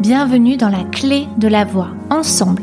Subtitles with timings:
[0.00, 1.90] Bienvenue dans la clé de la voix.
[2.10, 2.62] Ensemble,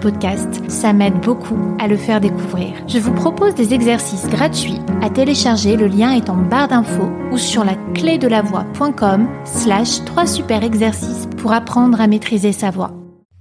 [0.00, 0.62] podcast.
[0.68, 2.72] Ça m'aide beaucoup à le faire découvrir.
[2.88, 7.38] Je vous propose des exercices gratuits à télécharger, le lien est en barre d'infos ou
[7.38, 12.70] sur la clé de la voix.com slash 3 super exercices pour apprendre à maîtriser sa
[12.70, 12.92] voix.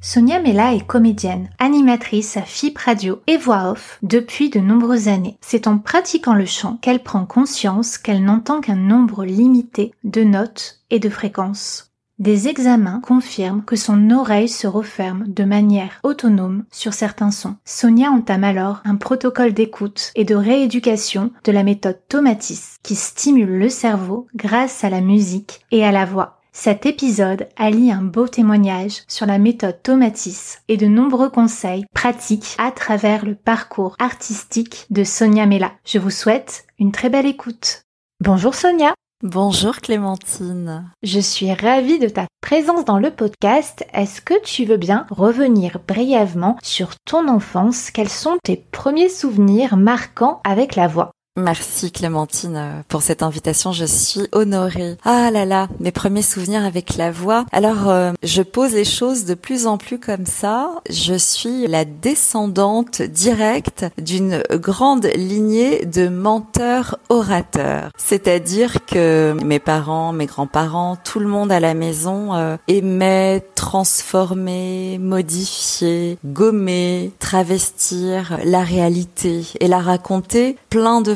[0.02, 5.38] Sonia Mella est comédienne, animatrice à FIP Radio et voix off depuis de nombreuses années.
[5.42, 10.82] C'est en pratiquant le chant qu'elle prend conscience qu'elle n'entend qu'un nombre limité de notes
[10.92, 11.95] et de fréquences.
[12.18, 17.58] Des examens confirment que son oreille se referme de manière autonome sur certains sons.
[17.66, 23.60] Sonia entame alors un protocole d'écoute et de rééducation de la méthode Tomatis qui stimule
[23.60, 26.40] le cerveau grâce à la musique et à la voix.
[26.54, 32.56] Cet épisode allie un beau témoignage sur la méthode Tomatis et de nombreux conseils pratiques
[32.58, 35.74] à travers le parcours artistique de Sonia Mella.
[35.86, 37.82] Je vous souhaite une très belle écoute.
[38.22, 38.94] Bonjour Sonia
[39.26, 40.92] Bonjour Clémentine.
[41.02, 43.84] Je suis ravie de ta présence dans le podcast.
[43.92, 47.90] Est-ce que tu veux bien revenir brièvement sur ton enfance?
[47.90, 51.10] Quels sont tes premiers souvenirs marquants avec la voix?
[51.38, 54.96] Merci Clémentine euh, pour cette invitation, je suis honorée.
[55.04, 57.46] Ah là là, mes premiers souvenirs avec la voix.
[57.52, 60.70] Alors, euh, je pose les choses de plus en plus comme ça.
[60.90, 67.90] Je suis la descendante directe d'une grande lignée de menteurs orateurs.
[67.98, 75.00] C'est-à-dire que mes parents, mes grands-parents, tout le monde à la maison euh, aimait transformer,
[75.02, 81.14] modifier, gommer, travestir la réalité et la raconter plein de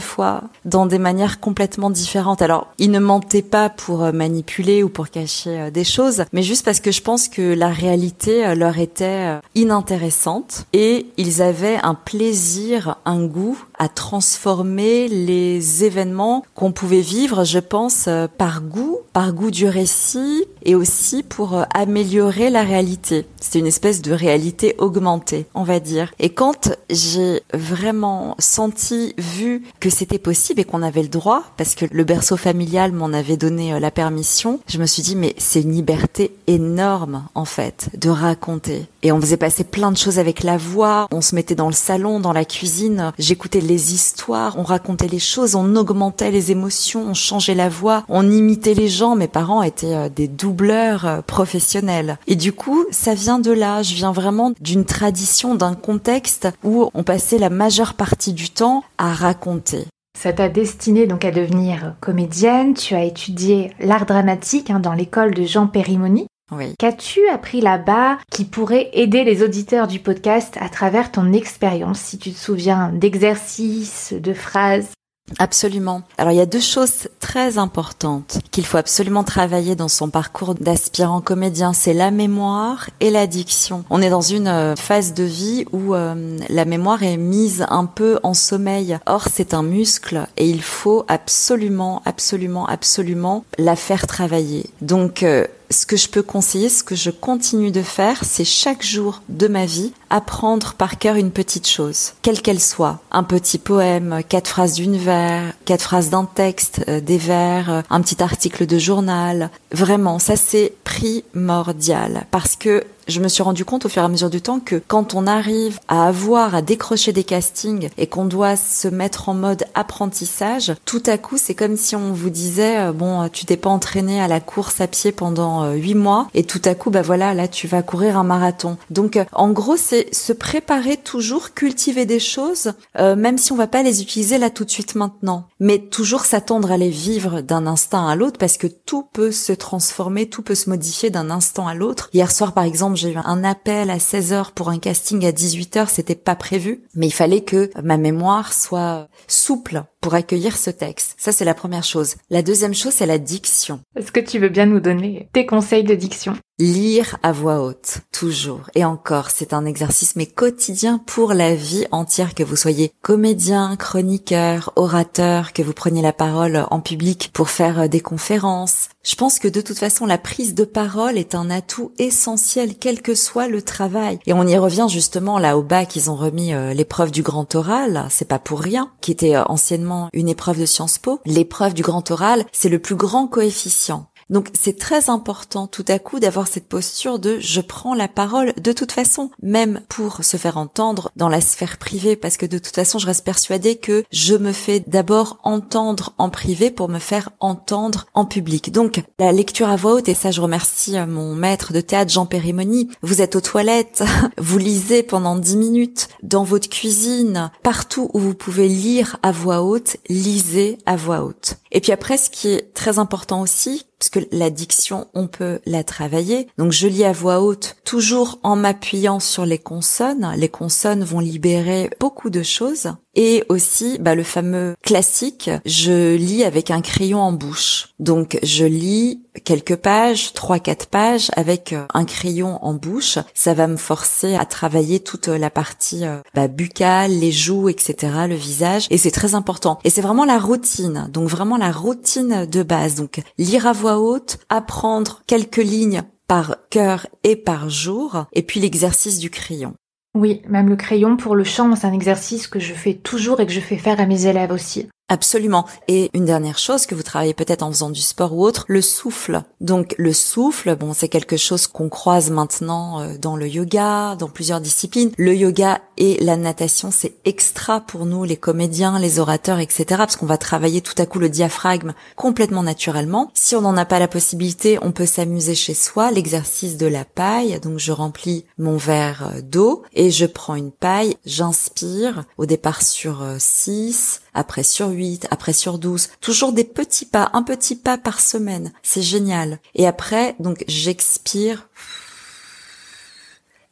[0.65, 2.41] dans des manières complètement différentes.
[2.41, 6.43] Alors, ils ne mentaient pas pour euh, manipuler ou pour cacher euh, des choses, mais
[6.43, 11.77] juste parce que je pense que la réalité euh, leur était inintéressante et ils avaient
[11.83, 18.99] un plaisir, un goût à transformer les événements qu'on pouvait vivre, je pense, par goût,
[19.13, 23.25] par goût du récit et aussi pour améliorer la réalité.
[23.39, 26.11] C'est une espèce de réalité augmentée, on va dire.
[26.19, 31.75] Et quand j'ai vraiment senti, vu que c'était possible et qu'on avait le droit, parce
[31.75, 35.35] que le berceau familial m'en avait donné euh, la permission, je me suis dit, mais
[35.37, 38.85] c'est une liberté énorme, en fait, de raconter.
[39.03, 41.73] Et on faisait passer plein de choses avec la voix, on se mettait dans le
[41.73, 47.05] salon, dans la cuisine, j'écoutais les histoires, on racontait les choses, on augmentait les émotions,
[47.07, 49.15] on changeait la voix, on imitait les gens.
[49.15, 52.17] Mes parents étaient euh, des doubleurs euh, professionnels.
[52.27, 53.83] Et du coup, ça vient de là.
[53.83, 58.83] Je viens vraiment d'une tradition, d'un contexte où on passait la majeure partie du temps
[58.97, 59.85] à raconter.
[60.17, 65.33] Ça t'a destiné donc à devenir comédienne, tu as étudié l'art dramatique hein, dans l'école
[65.33, 66.27] de Jean Périmoni.
[66.51, 66.73] Oui.
[66.79, 72.17] Qu'as-tu appris là-bas qui pourrait aider les auditeurs du podcast à travers ton expérience, si
[72.17, 74.89] tu te souviens d'exercices, de phrases?
[75.37, 76.01] Absolument.
[76.17, 80.55] Alors il y a deux choses très importantes qu'il faut absolument travailler dans son parcours
[80.55, 83.83] d'aspirant comédien, c'est la mémoire et l'addiction.
[83.91, 87.85] On est dans une euh, phase de vie où euh, la mémoire est mise un
[87.85, 88.97] peu en sommeil.
[89.05, 94.65] Or c'est un muscle et il faut absolument, absolument, absolument la faire travailler.
[94.81, 98.83] Donc euh, ce que je peux conseiller, ce que je continue de faire, c'est chaque
[98.83, 102.99] jour de ma vie apprendre par cœur une petite chose, quelle qu'elle soit.
[103.11, 107.81] Un petit poème, quatre phrases d'une vers, quatre phrases d'un texte, euh, des vers, euh,
[107.89, 109.51] un petit article de journal.
[109.71, 114.09] Vraiment, ça c'est primordial parce que je me suis rendu compte au fur et à
[114.09, 118.25] mesure du temps que quand on arrive à avoir, à décrocher des castings et qu'on
[118.25, 122.79] doit se mettre en mode apprentissage, tout à coup, c'est comme si on vous disait,
[122.79, 126.27] euh, bon, tu t'es pas entraîné à la course à pied pendant euh, huit mois
[126.33, 128.77] et tout à coup, bah voilà, là, tu vas courir un marathon.
[128.89, 133.67] Donc, euh, en gros, c'est se préparer toujours, cultiver des choses, même si on va
[133.67, 137.67] pas les utiliser là tout de suite maintenant, mais toujours s'attendre à les vivre d'un
[137.67, 141.67] instant à l'autre parce que tout peut se transformer, tout peut se modifier d'un instant
[141.67, 142.09] à l'autre.
[142.13, 145.87] Hier soir, par exemple, j'ai eu un appel à 16h pour un casting à 18h,
[145.87, 151.15] c'était pas prévu, mais il fallait que ma mémoire soit souple pour accueillir ce texte.
[151.17, 152.15] Ça, c'est la première chose.
[152.29, 153.79] La deuxième chose, c'est la diction.
[153.95, 156.35] Est-ce que tu veux bien nous donner tes conseils de diction?
[156.61, 158.69] Lire à voix haute, toujours.
[158.75, 163.77] Et encore, c'est un exercice mais quotidien pour la vie entière, que vous soyez comédien,
[163.77, 168.89] chroniqueur, orateur, que vous preniez la parole en public pour faire euh, des conférences.
[169.05, 173.01] Je pense que de toute façon, la prise de parole est un atout essentiel, quel
[173.01, 174.19] que soit le travail.
[174.25, 177.55] Et on y revient justement là au bas qu'ils ont remis euh, l'épreuve du grand
[177.55, 181.21] oral, c'est pas pour rien, qui était euh, anciennement une épreuve de Sciences Po.
[181.25, 184.09] L'épreuve du grand oral, c'est le plus grand coefficient.
[184.29, 188.53] Donc c'est très important tout à coup d'avoir cette posture de je prends la parole
[188.61, 192.57] de toute façon, même pour se faire entendre dans la sphère privée, parce que de
[192.57, 196.99] toute façon je reste persuadée que je me fais d'abord entendre en privé pour me
[196.99, 198.71] faire entendre en public.
[198.71, 202.11] Donc la lecture à voix haute, et ça je remercie euh, mon maître de théâtre
[202.11, 204.03] Jean Périmoni, vous êtes aux toilettes,
[204.37, 209.63] vous lisez pendant dix minutes, dans votre cuisine, partout où vous pouvez lire à voix
[209.63, 211.55] haute, lisez à voix haute.
[211.71, 215.83] Et puis après, ce qui est très important aussi, parce que l'addiction, on peut la
[215.83, 216.47] travailler.
[216.57, 220.33] Donc je lis à voix haute, toujours en m'appuyant sur les consonnes.
[220.37, 222.93] Les consonnes vont libérer beaucoup de choses.
[223.15, 227.89] Et aussi, bah, le fameux classique, je lis avec un crayon en bouche.
[227.99, 233.17] Donc je lis quelques pages, trois, quatre pages avec euh, un crayon en bouche.
[233.33, 237.95] Ça va me forcer à travailler toute la partie euh, bah, buccale, les joues, etc.,
[238.27, 238.87] le visage.
[238.89, 239.79] Et c'est très important.
[239.83, 241.09] Et c'est vraiment la routine.
[241.11, 242.95] Donc vraiment la routine de base.
[242.95, 248.59] Donc lire à voix haute, apprendre quelques lignes par cœur et par jour, et puis
[248.59, 249.73] l'exercice du crayon.
[250.19, 253.45] Oui, même le crayon pour le chant, c'est un exercice que je fais toujours et
[253.45, 254.89] que je fais faire à mes élèves aussi.
[255.11, 255.65] Absolument.
[255.87, 258.81] Et une dernière chose que vous travaillez peut-être en faisant du sport ou autre, le
[258.81, 259.41] souffle.
[259.59, 264.29] Donc le souffle, bon, c'est quelque chose qu'on croise maintenant euh, dans le yoga, dans
[264.29, 265.11] plusieurs disciplines.
[265.17, 269.85] Le yoga et la natation, c'est extra pour nous, les comédiens, les orateurs, etc.
[269.97, 273.31] Parce qu'on va travailler tout à coup le diaphragme complètement naturellement.
[273.33, 276.11] Si on n'en a pas la possibilité, on peut s'amuser chez soi.
[276.11, 277.59] L'exercice de la paille.
[277.61, 283.25] Donc je remplis mon verre d'eau et je prends une paille, j'inspire au départ sur
[283.39, 286.09] 6, euh, après sur 8, après sur 12.
[286.21, 288.71] Toujours des petits pas, un petit pas par semaine.
[288.81, 289.59] C'est génial.
[289.75, 291.67] Et après, donc, j'expire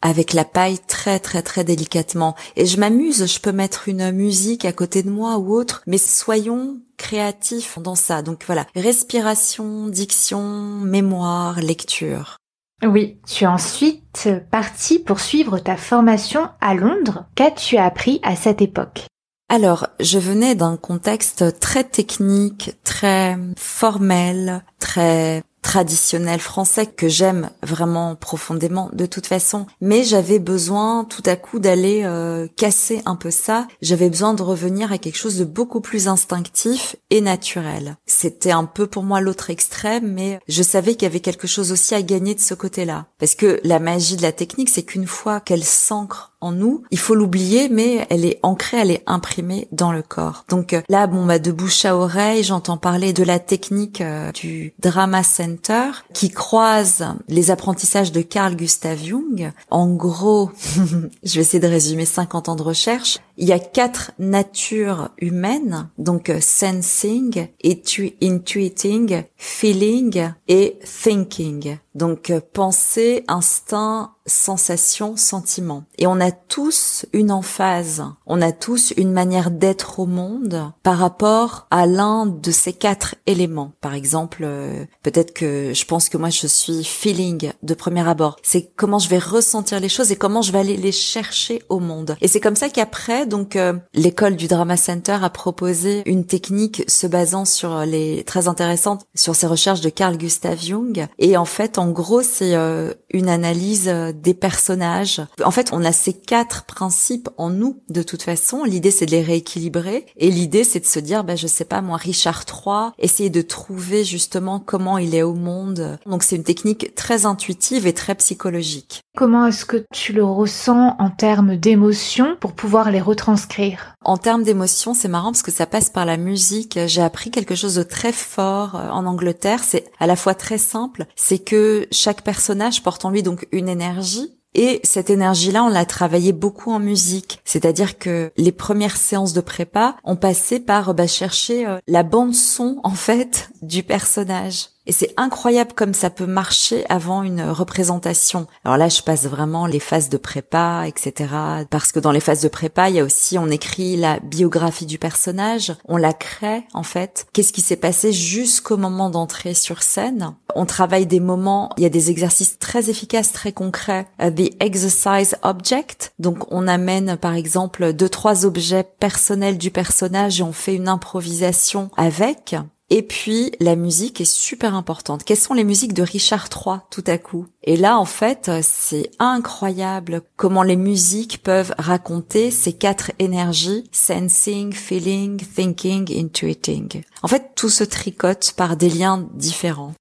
[0.02, 2.36] avec la paille très très très délicatement.
[2.56, 5.98] Et je m'amuse, je peux mettre une musique à côté de moi ou autre, mais
[5.98, 8.22] soyons créatifs dans ça.
[8.22, 12.38] Donc voilà, respiration, diction, mémoire, lecture.
[12.86, 17.26] Oui, tu es ensuite parti pour suivre ta formation à Londres.
[17.34, 19.08] Qu'as-tu appris à cette époque?
[19.50, 28.16] Alors, je venais d'un contexte très technique, très formel, très traditionnel français que j'aime vraiment
[28.16, 33.32] profondément de toute façon, mais j'avais besoin tout à coup d'aller euh, casser un peu
[33.32, 37.98] ça, j'avais besoin de revenir à quelque chose de beaucoup plus instinctif et naturel.
[38.06, 41.74] C'était un peu pour moi l'autre extrême, mais je savais qu'il y avait quelque chose
[41.74, 43.08] aussi à gagner de ce côté-là.
[43.20, 46.84] Parce que la magie de la technique, c'est qu'une fois qu'elle s'ancre en nous.
[46.92, 50.46] Il faut l'oublier, mais elle est ancrée, elle est imprimée dans le corps.
[50.50, 54.32] Donc euh, là, bon, bah, de bouche à oreille, j'entends parler de la technique euh,
[54.32, 59.52] du Drama Center qui croise les apprentissages de Carl Gustav Jung.
[59.70, 60.52] En gros,
[61.24, 63.20] je vais essayer de résumer 50 ans de recherche.
[63.38, 71.78] Il y a quatre natures humaines, donc euh, sensing, intuiting, feeling et thinking.
[71.98, 75.86] Donc pensée, instinct, sensation, sentiment.
[75.98, 80.98] Et on a tous une emphase, on a tous une manière d'être au monde par
[80.98, 83.72] rapport à l'un de ces quatre éléments.
[83.82, 88.36] Par exemple, euh, peut-être que je pense que moi je suis feeling de premier abord.
[88.44, 91.80] C'est comment je vais ressentir les choses et comment je vais aller les chercher au
[91.80, 92.16] monde.
[92.22, 96.84] Et c'est comme ça qu'après, donc euh, l'école du Drama Center a proposé une technique
[96.88, 101.08] se basant sur les très intéressante sur ces recherches de Carl Gustav Jung.
[101.18, 105.22] Et en fait, gros, c'est euh, une analyse des personnages.
[105.44, 108.64] En fait, on a ces quatre principes en nous de toute façon.
[108.64, 110.06] L'idée, c'est de les rééquilibrer.
[110.18, 113.42] Et l'idée, c'est de se dire, bah, je sais pas, moi, Richard III, essayer de
[113.42, 116.00] trouver justement comment il est au monde.
[116.06, 119.02] Donc, c'est une technique très intuitive et très psychologique.
[119.16, 123.96] Comment est-ce que tu le ressens en termes d'émotions pour pouvoir les retranscrire?
[124.08, 126.80] En termes d'émotions, c'est marrant parce que ça passe par la musique.
[126.86, 129.66] J'ai appris quelque chose de très fort euh, en Angleterre.
[129.66, 133.68] C'est à la fois très simple, c'est que chaque personnage porte en lui donc une
[133.68, 137.42] énergie et cette énergie-là, on l'a travaillé beaucoup en musique.
[137.44, 142.34] C'est-à-dire que les premières séances de prépa, ont passé par bah, chercher euh, la bande
[142.34, 144.70] son en fait du personnage.
[144.88, 148.48] Et c'est incroyable comme ça peut marcher avant une représentation.
[148.64, 151.30] Alors là, je passe vraiment les phases de prépa, etc.
[151.70, 154.86] Parce que dans les phases de prépa, il y a aussi, on écrit la biographie
[154.86, 157.28] du personnage, on la crée en fait.
[157.34, 160.36] Qu'est-ce qui s'est passé jusqu'au moment d'entrer sur scène?
[160.56, 164.08] On travaille des moments, il y a des exercices très efficaces, très concrets.
[164.22, 166.14] Uh, the exercise object.
[166.18, 170.88] Donc on amène par exemple deux, trois objets personnels du personnage et on fait une
[170.88, 172.56] improvisation avec.
[172.90, 175.26] Et puis la musique est super importante.
[175.26, 177.48] Quelles sont les musiques de Richard III tout à coup?
[177.64, 184.72] Et là en fait, c'est incroyable comment les musiques peuvent raconter ces quatre énergies sensing,
[184.72, 187.04] feeling, thinking, intuiting.
[187.24, 189.94] En fait, tout se tricote par des liens différents.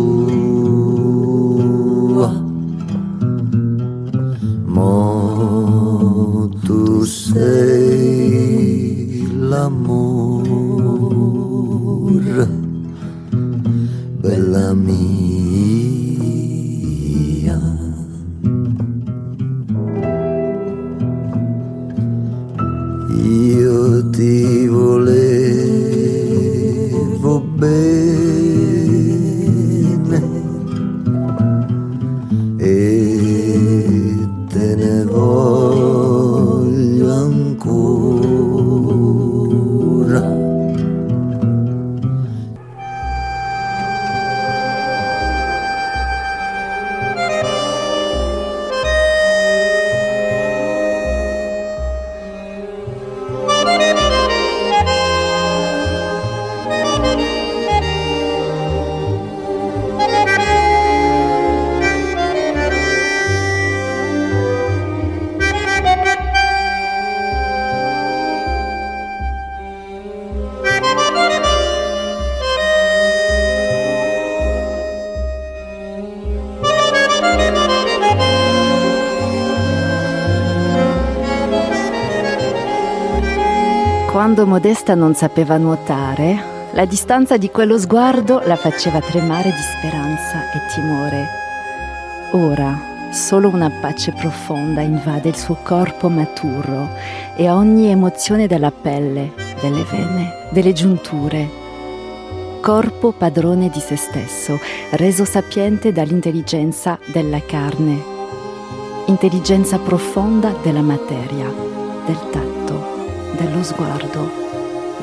[84.84, 90.60] Modesta non sapeva nuotare, la distanza di quello sguardo la faceva tremare di speranza e
[90.74, 91.26] timore.
[92.32, 96.90] Ora solo una pace profonda invade il suo corpo maturo
[97.34, 101.48] e ogni emozione della pelle, delle vene, delle giunture.
[102.60, 104.58] Corpo padrone di se stesso,
[104.90, 108.02] reso sapiente dall'intelligenza della carne,
[109.06, 111.50] intelligenza profonda della materia,
[112.04, 114.43] del tatto dello sguardo,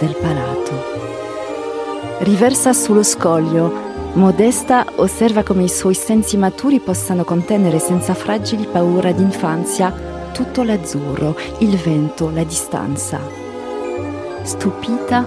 [0.01, 0.99] del palato.
[2.19, 9.13] Riversa sullo scoglio, Modesta osserva come i suoi sensi maturi possano contenere senza fragili paura
[9.13, 9.93] d'infanzia
[10.33, 13.21] tutto l'azzurro, il vento, la distanza.
[14.41, 15.25] Stupita,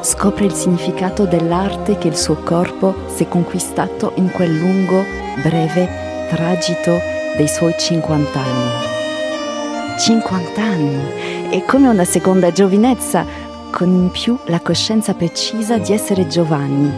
[0.00, 5.04] scopre il significato dell'arte che il suo corpo si è conquistato in quel lungo,
[5.42, 6.98] breve tragito
[7.36, 9.98] dei suoi 50 anni.
[9.98, 11.50] 50 anni!
[11.50, 13.26] È come una seconda giovinezza,
[13.72, 16.92] con in più la coscienza precisa di essere Giovanni,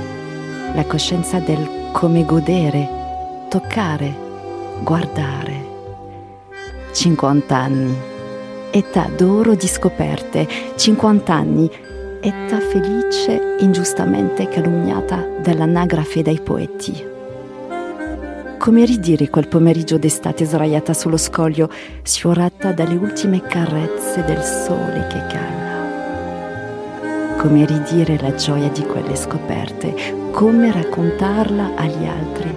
[0.75, 4.13] la coscienza del come godere, toccare,
[4.83, 5.73] guardare.
[6.93, 7.97] 50 anni,
[8.71, 11.71] età d'oro di scoperte, 50 anni,
[12.21, 17.13] età felice ingiustamente calunniata dall'anagrafe dai poeti.
[18.59, 21.71] Come ridire quel pomeriggio d'estate sdraiata sullo scoglio,
[22.03, 25.74] sfiorata dalle ultime carezze del sole che cala.
[27.45, 29.95] Come ridire la gioia di quelle scoperte,
[30.31, 32.57] come raccontarla agli altri.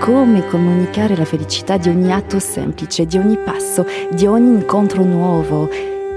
[0.00, 5.66] Come comunicare la felicità di ogni atto semplice, di ogni passo, di ogni incontro nuovo,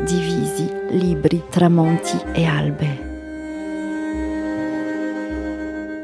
[0.03, 2.99] di visi, libri, tramonti e albe.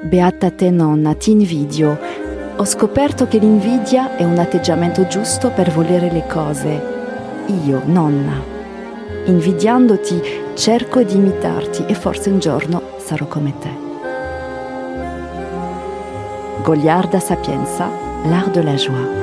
[0.04, 2.00] Beata te nonna, ti invidio.
[2.56, 6.82] Ho scoperto che l'invidia è un atteggiamento giusto per volere le cose.
[7.66, 8.51] Io, nonna.
[9.26, 10.20] Invidiandoti,
[10.56, 13.70] cerco di imitarti e forse un giorno sarò come te.
[16.64, 17.88] Goliarda Sapienza,
[18.24, 19.21] l'art de la joie.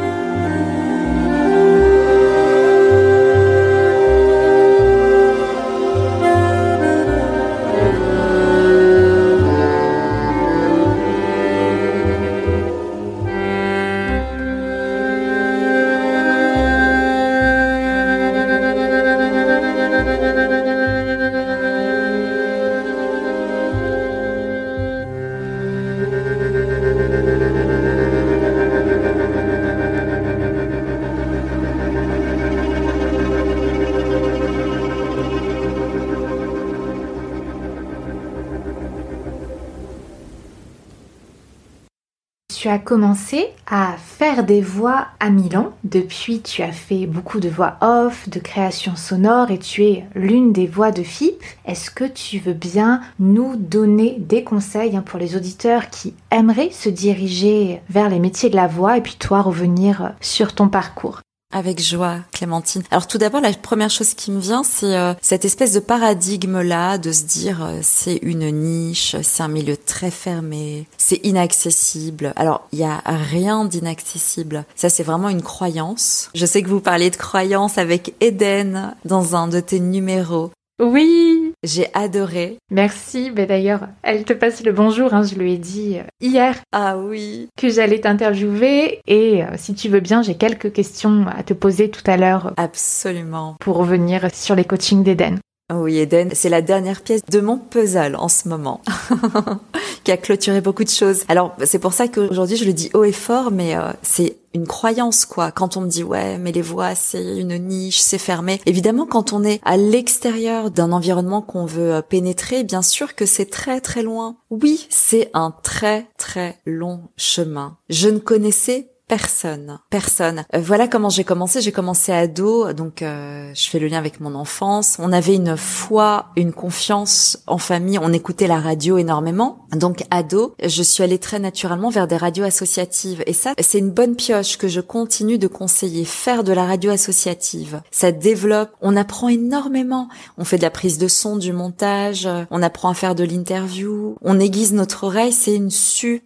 [42.89, 45.73] Commencé à faire des voix à Milan.
[45.85, 50.55] Depuis, tu as fait beaucoup de voix off, de création sonore et tu es l'une
[50.55, 51.45] des voix de FIP.
[51.67, 56.71] Est-ce que tu veux bien nous donner des conseils hein, pour les auditeurs qui aimeraient
[56.71, 61.21] se diriger vers les métiers de la voix et puis toi revenir sur ton parcours?
[61.51, 62.83] Avec joie, Clémentine.
[62.91, 66.99] Alors tout d'abord, la première chose qui me vient, c'est euh, cette espèce de paradigme-là,
[66.99, 72.33] de se dire euh, c'est une niche, c'est un milieu très fermé, c'est inaccessible.
[72.37, 74.65] Alors il y a rien d'inaccessible.
[74.77, 76.31] Ça, c'est vraiment une croyance.
[76.35, 80.51] Je sais que vous parlez de croyance avec Eden dans un de tes numéros.
[80.81, 82.59] Oui, j'ai adoré.
[82.71, 83.33] Merci.
[83.35, 85.13] Mais d'ailleurs, elle te passe le bonjour.
[85.13, 86.57] Hein, je lui ai dit euh, hier.
[86.73, 87.49] Ah oui.
[87.57, 89.01] Que j'allais t'interviewer.
[89.07, 92.53] Et euh, si tu veux bien, j'ai quelques questions à te poser tout à l'heure.
[92.57, 93.57] Absolument.
[93.61, 95.39] Pour revenir sur les coachings d'Eden.
[95.71, 98.81] Oui, Eden, c'est la dernière pièce de mon puzzle en ce moment,
[100.05, 101.25] qui a clôturé beaucoup de choses.
[101.29, 104.67] Alors, c'est pour ça qu'aujourd'hui, je le dis haut et fort, mais euh, c'est une
[104.67, 105.53] croyance, quoi.
[105.53, 108.63] Quand on me dit, ouais, mais les voix, c'est une niche, c'est fermé.
[108.65, 113.27] Évidemment, quand on est à l'extérieur d'un environnement qu'on veut euh, pénétrer, bien sûr que
[113.27, 114.39] c'est très, très loin.
[114.49, 117.77] Oui, c'est un très, très long chemin.
[117.91, 120.45] Je ne connaissais Personne, personne.
[120.55, 121.63] Euh, voilà comment j'ai commencé.
[121.63, 124.97] J'ai commencé ado, donc euh, je fais le lien avec mon enfance.
[124.99, 127.99] On avait une foi, une confiance en famille.
[127.99, 129.67] On écoutait la radio énormément.
[129.73, 133.23] Donc ado, je suis allée très naturellement vers des radios associatives.
[133.27, 136.05] Et ça, c'est une bonne pioche que je continue de conseiller.
[136.05, 138.73] Faire de la radio associative, ça développe.
[138.83, 140.09] On apprend énormément.
[140.37, 142.29] On fait de la prise de son, du montage.
[142.51, 144.17] On apprend à faire de l'interview.
[144.21, 145.33] On aiguise notre oreille.
[145.33, 146.21] C'est une super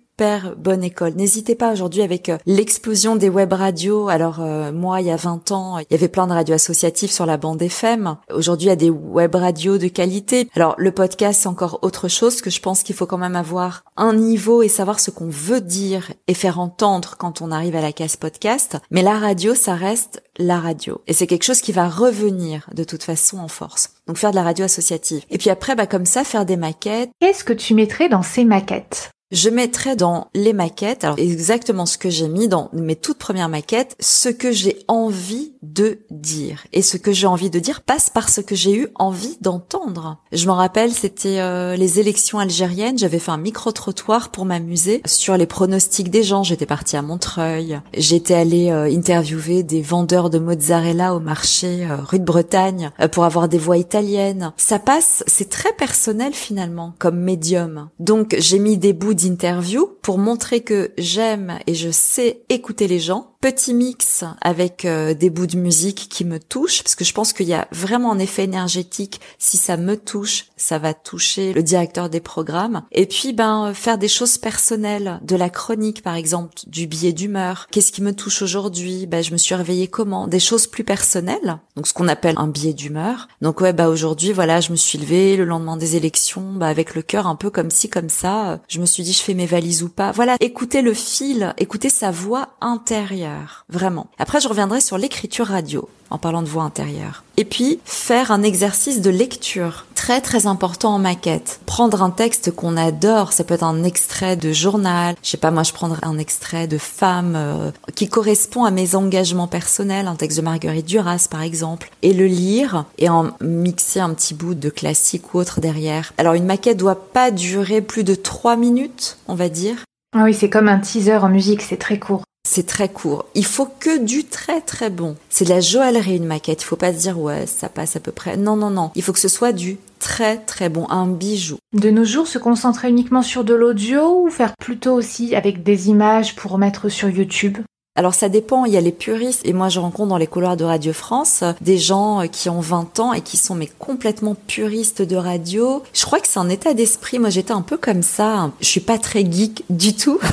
[0.57, 1.15] bonne école.
[1.15, 4.09] N'hésitez pas aujourd'hui avec euh, l'explosion des web radios.
[4.09, 7.11] Alors euh, moi, il y a 20 ans, il y avait plein de radios associatives
[7.11, 8.17] sur la bande FM.
[8.33, 10.49] Aujourd'hui, il y a des web radios de qualité.
[10.55, 13.85] Alors le podcast, c'est encore autre chose que je pense qu'il faut quand même avoir
[13.97, 17.81] un niveau et savoir ce qu'on veut dire et faire entendre quand on arrive à
[17.81, 18.79] la case podcast.
[18.91, 21.01] Mais la radio, ça reste la radio.
[21.07, 23.91] Et c'est quelque chose qui va revenir de toute façon en force.
[24.07, 25.25] Donc faire de la radio associative.
[25.31, 27.11] Et puis après, bah, comme ça, faire des maquettes.
[27.21, 29.11] Qu'est-ce que tu mettrais dans ces maquettes?
[29.33, 33.49] Je mettrai dans les maquettes, alors exactement ce que j'ai mis dans mes toutes premières
[33.49, 36.65] maquettes, ce que j'ai envie de dire.
[36.73, 40.19] Et ce que j'ai envie de dire passe par ce que j'ai eu envie d'entendre.
[40.33, 42.99] Je m'en rappelle, c'était euh, les élections algériennes.
[42.99, 46.43] J'avais fait un micro-trottoir pour m'amuser sur les pronostics des gens.
[46.43, 47.81] J'étais partie à Montreuil.
[47.97, 53.25] J'étais allée euh, interviewer des vendeurs de mozzarella au marché euh, rue de Bretagne pour
[53.25, 54.53] avoir des voix italiennes.
[54.59, 57.89] Ça passe, c'est très personnel finalement comme médium.
[57.99, 63.01] Donc j'ai mis des bouts d'interview pour montrer que j'aime et je sais écouter les
[63.01, 67.13] gens petit mix avec euh, des bouts de musique qui me touchent parce que je
[67.13, 69.21] pense qu'il y a vraiment un effet énergétique.
[69.39, 72.83] Si ça me touche ça va toucher le directeur des programmes.
[72.93, 77.67] Et puis ben faire des choses personnelles de la chronique par exemple du billet d'humeur.
[77.73, 79.07] Qu'est-ce qui me touche aujourd'hui?
[79.07, 80.29] Ben je me suis réveillée comment?
[80.29, 83.27] Des choses plus personnelles donc ce qu'on appelle un billet d'humeur.
[83.41, 86.95] Donc ouais bah aujourd'hui voilà je me suis levée le lendemain des élections bah avec
[86.95, 88.61] le cœur un peu comme ci comme ça.
[88.69, 90.13] Je me suis dit je fais mes valises ou pas.
[90.13, 93.32] Voilà écoutez le fil écoutez sa voix intérieure
[93.69, 94.07] vraiment.
[94.19, 97.25] Après, je reviendrai sur l'écriture radio en parlant de voix intérieure.
[97.39, 99.87] Et puis, faire un exercice de lecture.
[99.95, 101.61] Très très important en maquette.
[101.65, 105.51] Prendre un texte qu'on adore, ça peut être un extrait de journal, je sais pas,
[105.51, 110.17] moi je prendrais un extrait de femme euh, qui correspond à mes engagements personnels, un
[110.17, 114.55] texte de Marguerite Duras par exemple, et le lire et en mixer un petit bout
[114.55, 116.13] de classique ou autre derrière.
[116.19, 119.77] Alors une maquette doit pas durer plus de trois minutes, on va dire.
[120.15, 122.23] Ah oui, c'est comme un teaser en musique, c'est très court.
[122.55, 123.25] C'est très court.
[123.35, 125.17] Il faut que du très très bon.
[125.31, 126.61] C'est de la joaillerie une maquette.
[126.61, 128.37] Il faut pas se dire ouais ça passe à peu près.
[128.37, 128.91] Non non non.
[128.95, 131.57] Il faut que ce soit du très très bon, un bijou.
[131.73, 135.89] De nos jours, se concentrer uniquement sur de l'audio ou faire plutôt aussi avec des
[135.89, 137.57] images pour mettre sur YouTube?
[137.95, 140.57] Alors ça dépend, il y a les puristes et moi je rencontre dans les couloirs
[140.57, 145.03] de Radio France des gens qui ont 20 ans et qui sont mais complètement puristes
[145.03, 145.83] de radio.
[145.93, 148.81] Je crois que c'est un état d'esprit, moi j'étais un peu comme ça, je suis
[148.81, 150.19] pas très geek du tout.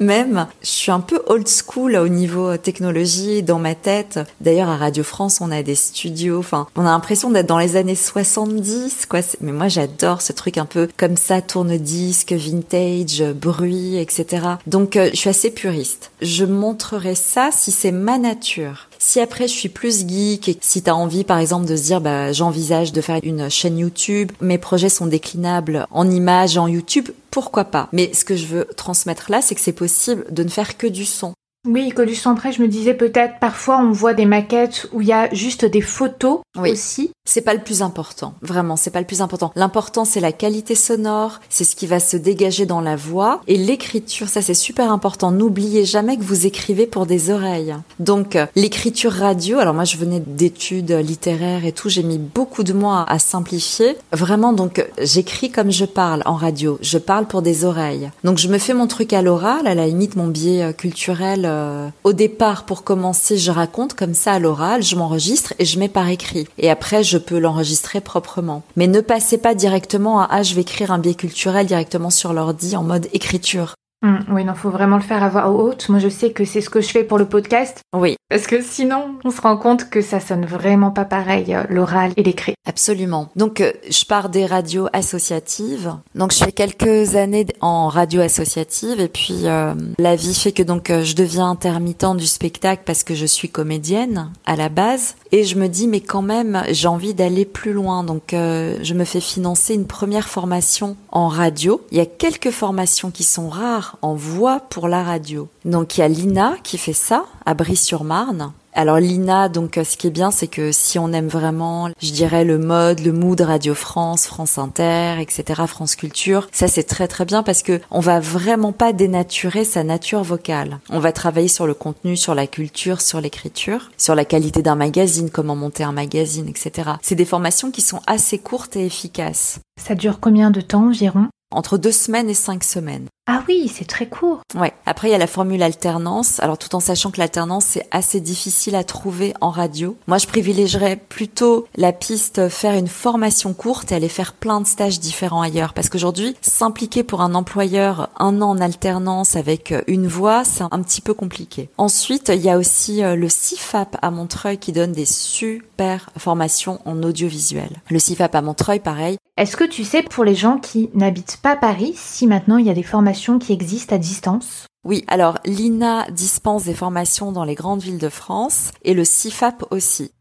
[0.00, 4.18] Même, je suis un peu old school au niveau technologie dans ma tête.
[4.40, 7.76] D'ailleurs à Radio France, on a des studios, enfin, on a l'impression d'être dans les
[7.76, 13.96] années 70 quoi, mais moi j'adore ce truc un peu comme ça tourne-disque, vintage, bruit,
[13.96, 14.46] etc.
[14.66, 16.10] Donc euh, je suis assez puriste.
[16.42, 18.88] Je montrerai ça si c'est ma nature.
[18.98, 22.00] Si après je suis plus geek et si t'as envie par exemple de se dire
[22.00, 27.10] bah j'envisage de faire une chaîne YouTube, mes projets sont déclinables en images en YouTube,
[27.30, 27.88] pourquoi pas?
[27.92, 30.88] Mais ce que je veux transmettre là, c'est que c'est possible de ne faire que
[30.88, 31.32] du son.
[31.64, 35.00] Oui, que du son après, je me disais peut-être parfois on voit des maquettes où
[35.00, 37.12] il y a juste des photos aussi.
[37.24, 39.52] C'est pas le plus important, vraiment, c'est pas le plus important.
[39.54, 43.56] L'important c'est la qualité sonore, c'est ce qui va se dégager dans la voix et
[43.56, 45.30] l'écriture, ça c'est super important.
[45.30, 47.76] N'oubliez jamais que vous écrivez pour des oreilles.
[48.00, 52.64] Donc euh, l'écriture radio, alors moi je venais d'études littéraires et tout, j'ai mis beaucoup
[52.64, 53.96] de mois à simplifier.
[54.10, 58.10] Vraiment donc j'écris comme je parle en radio, je parle pour des oreilles.
[58.24, 61.44] Donc je me fais mon truc à l'oral, à la limite mon biais euh, culturel
[61.44, 65.78] euh, au départ pour commencer, je raconte comme ça à l'oral, je m'enregistre et je
[65.78, 66.48] mets par écrit.
[66.58, 68.62] Et après peux l'enregistrer proprement.
[68.76, 72.32] Mais ne passez pas directement à ah je vais écrire un biais culturel directement sur
[72.32, 73.74] l'ordi en mode écriture.
[74.02, 75.88] Hum, oui, non, faut vraiment le faire à voix haute.
[75.88, 77.80] Moi, je sais que c'est ce que je fais pour le podcast.
[77.94, 78.16] Oui.
[78.28, 82.12] Parce que sinon, on se rend compte que ça sonne vraiment pas pareil, euh, l'oral
[82.16, 82.54] et l'écrit.
[82.66, 83.28] Absolument.
[83.36, 85.94] Donc, euh, je pars des radios associatives.
[86.14, 90.62] Donc, je fais quelques années en radio associative et puis euh, la vie fait que
[90.62, 95.14] donc je deviens intermittent du spectacle parce que je suis comédienne à la base.
[95.34, 98.04] Et je me dis, mais quand même, j'ai envie d'aller plus loin.
[98.04, 101.80] Donc, euh, je me fais financer une première formation en radio.
[101.90, 105.48] Il y a quelques formations qui sont rares en voix pour la radio.
[105.64, 108.52] Donc, il y a Lina qui fait ça à Brie-sur-Marne.
[108.74, 112.10] Alors Lina, donc euh, ce qui est bien, c'est que si on aime vraiment, je
[112.10, 117.06] dirais le mode, le mood Radio France, France Inter, etc., France Culture, ça c'est très
[117.06, 120.78] très bien parce que on va vraiment pas dénaturer sa nature vocale.
[120.88, 124.76] On va travailler sur le contenu, sur la culture, sur l'écriture, sur la qualité d'un
[124.76, 126.92] magazine, comment monter un magazine, etc.
[127.02, 129.60] C'est des formations qui sont assez courtes et efficaces.
[129.78, 131.28] Ça dure combien de temps environ?
[131.50, 133.08] Entre deux semaines et cinq semaines.
[133.28, 134.40] Ah oui, c'est très court.
[134.56, 134.72] Ouais.
[134.84, 136.40] Après, il y a la formule alternance.
[136.40, 139.96] Alors, tout en sachant que l'alternance, c'est assez difficile à trouver en radio.
[140.08, 144.66] Moi, je privilégierais plutôt la piste faire une formation courte et aller faire plein de
[144.66, 145.72] stages différents ailleurs.
[145.72, 150.82] Parce qu'aujourd'hui, s'impliquer pour un employeur un an en alternance avec une voix, c'est un
[150.82, 151.70] petit peu compliqué.
[151.78, 156.80] Ensuite, il y a aussi euh, le CIFAP à Montreuil qui donne des super formations
[156.86, 157.70] en audiovisuel.
[157.88, 159.16] Le CIFAP à Montreuil, pareil.
[159.36, 162.70] Est-ce que tu sais pour les gens qui n'habitent pas Paris si maintenant il y
[162.70, 164.66] a des formations qui existent à distance?
[164.84, 169.64] Oui, alors l'INA dispense des formations dans les grandes villes de France et le CIFAP
[169.70, 170.12] aussi.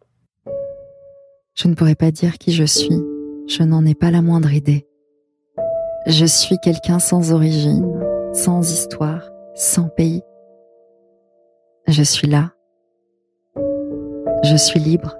[1.56, 3.02] Je ne pourrais pas dire qui je suis,
[3.48, 4.88] je n'en ai pas la moindre idée.
[6.06, 7.88] Je suis quelqu'un sans origine,
[8.34, 10.22] sans histoire, sans pays.
[11.88, 12.52] Je suis là.
[14.44, 15.16] Je suis libre.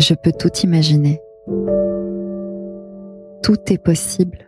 [0.00, 1.20] Je peux tout imaginer.
[3.42, 4.41] Tout est possible.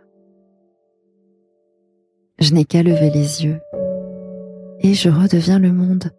[2.45, 3.59] Je n'ai qu'à lever les yeux
[4.81, 6.11] et je redeviens le monde.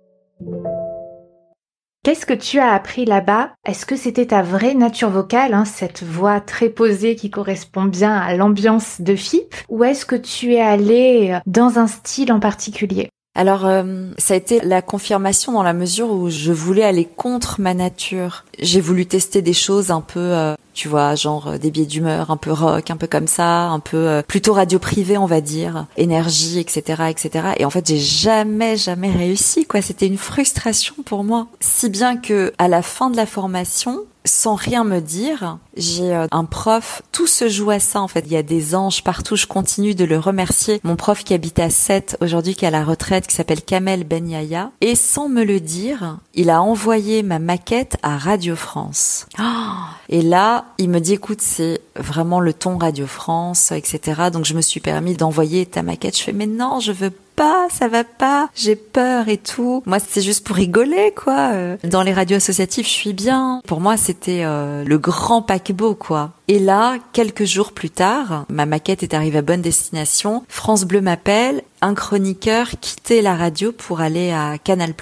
[2.03, 3.51] Qu'est-ce que tu as appris là-bas?
[3.65, 8.13] Est-ce que c'était ta vraie nature vocale, hein, cette voix très posée qui correspond bien
[8.13, 13.09] à l'ambiance de FIP Ou est-ce que tu es allé dans un style en particulier?
[13.37, 17.61] Alors, euh, ça a été la confirmation dans la mesure où je voulais aller contre
[17.61, 18.45] ma nature.
[18.59, 22.31] J'ai voulu tester des choses un peu, euh, tu vois, genre euh, des biais d'humeur,
[22.31, 25.87] un peu rock, un peu comme ça, un peu plutôt radio privée, on va dire,
[25.97, 27.49] énergie, etc., etc.
[27.57, 29.81] Et en fait, j'ai jamais, jamais réussi, quoi.
[29.81, 34.55] C'était une frustration pour moi, si bien que à la fin de la formation, sans
[34.55, 35.59] rien me dire.
[35.77, 38.25] J'ai euh, un prof, tout se joue à ça en fait.
[38.27, 40.81] Il y a des anges partout, je continue de le remercier.
[40.85, 44.05] Mon prof qui habite à 7 aujourd'hui, qui est à la retraite, qui s'appelle Kamel
[44.05, 44.71] Benyaya.
[44.81, 49.27] Et sans me le dire, il a envoyé ma maquette à Radio France.
[50.09, 54.31] et là, il me dit, écoute, c'est vraiment le ton Radio France, etc.
[54.33, 56.17] Donc je me suis permis d'envoyer ta maquette.
[56.19, 59.83] Je fais, mais non, je veux pas, ça va pas, j'ai peur et tout.
[59.87, 61.51] Moi, c'est juste pour rigoler, quoi.
[61.53, 63.61] Euh, dans les radios associatives, je suis bien.
[63.67, 66.33] Pour moi, c'était euh, le grand paquebot, quoi.
[66.49, 70.45] Et là, quelques jours plus tard, ma maquette est arrivée à bonne destination.
[70.49, 71.63] France Bleu m'appelle.
[71.83, 74.95] Un chroniqueur quittait la radio pour aller à Canal+.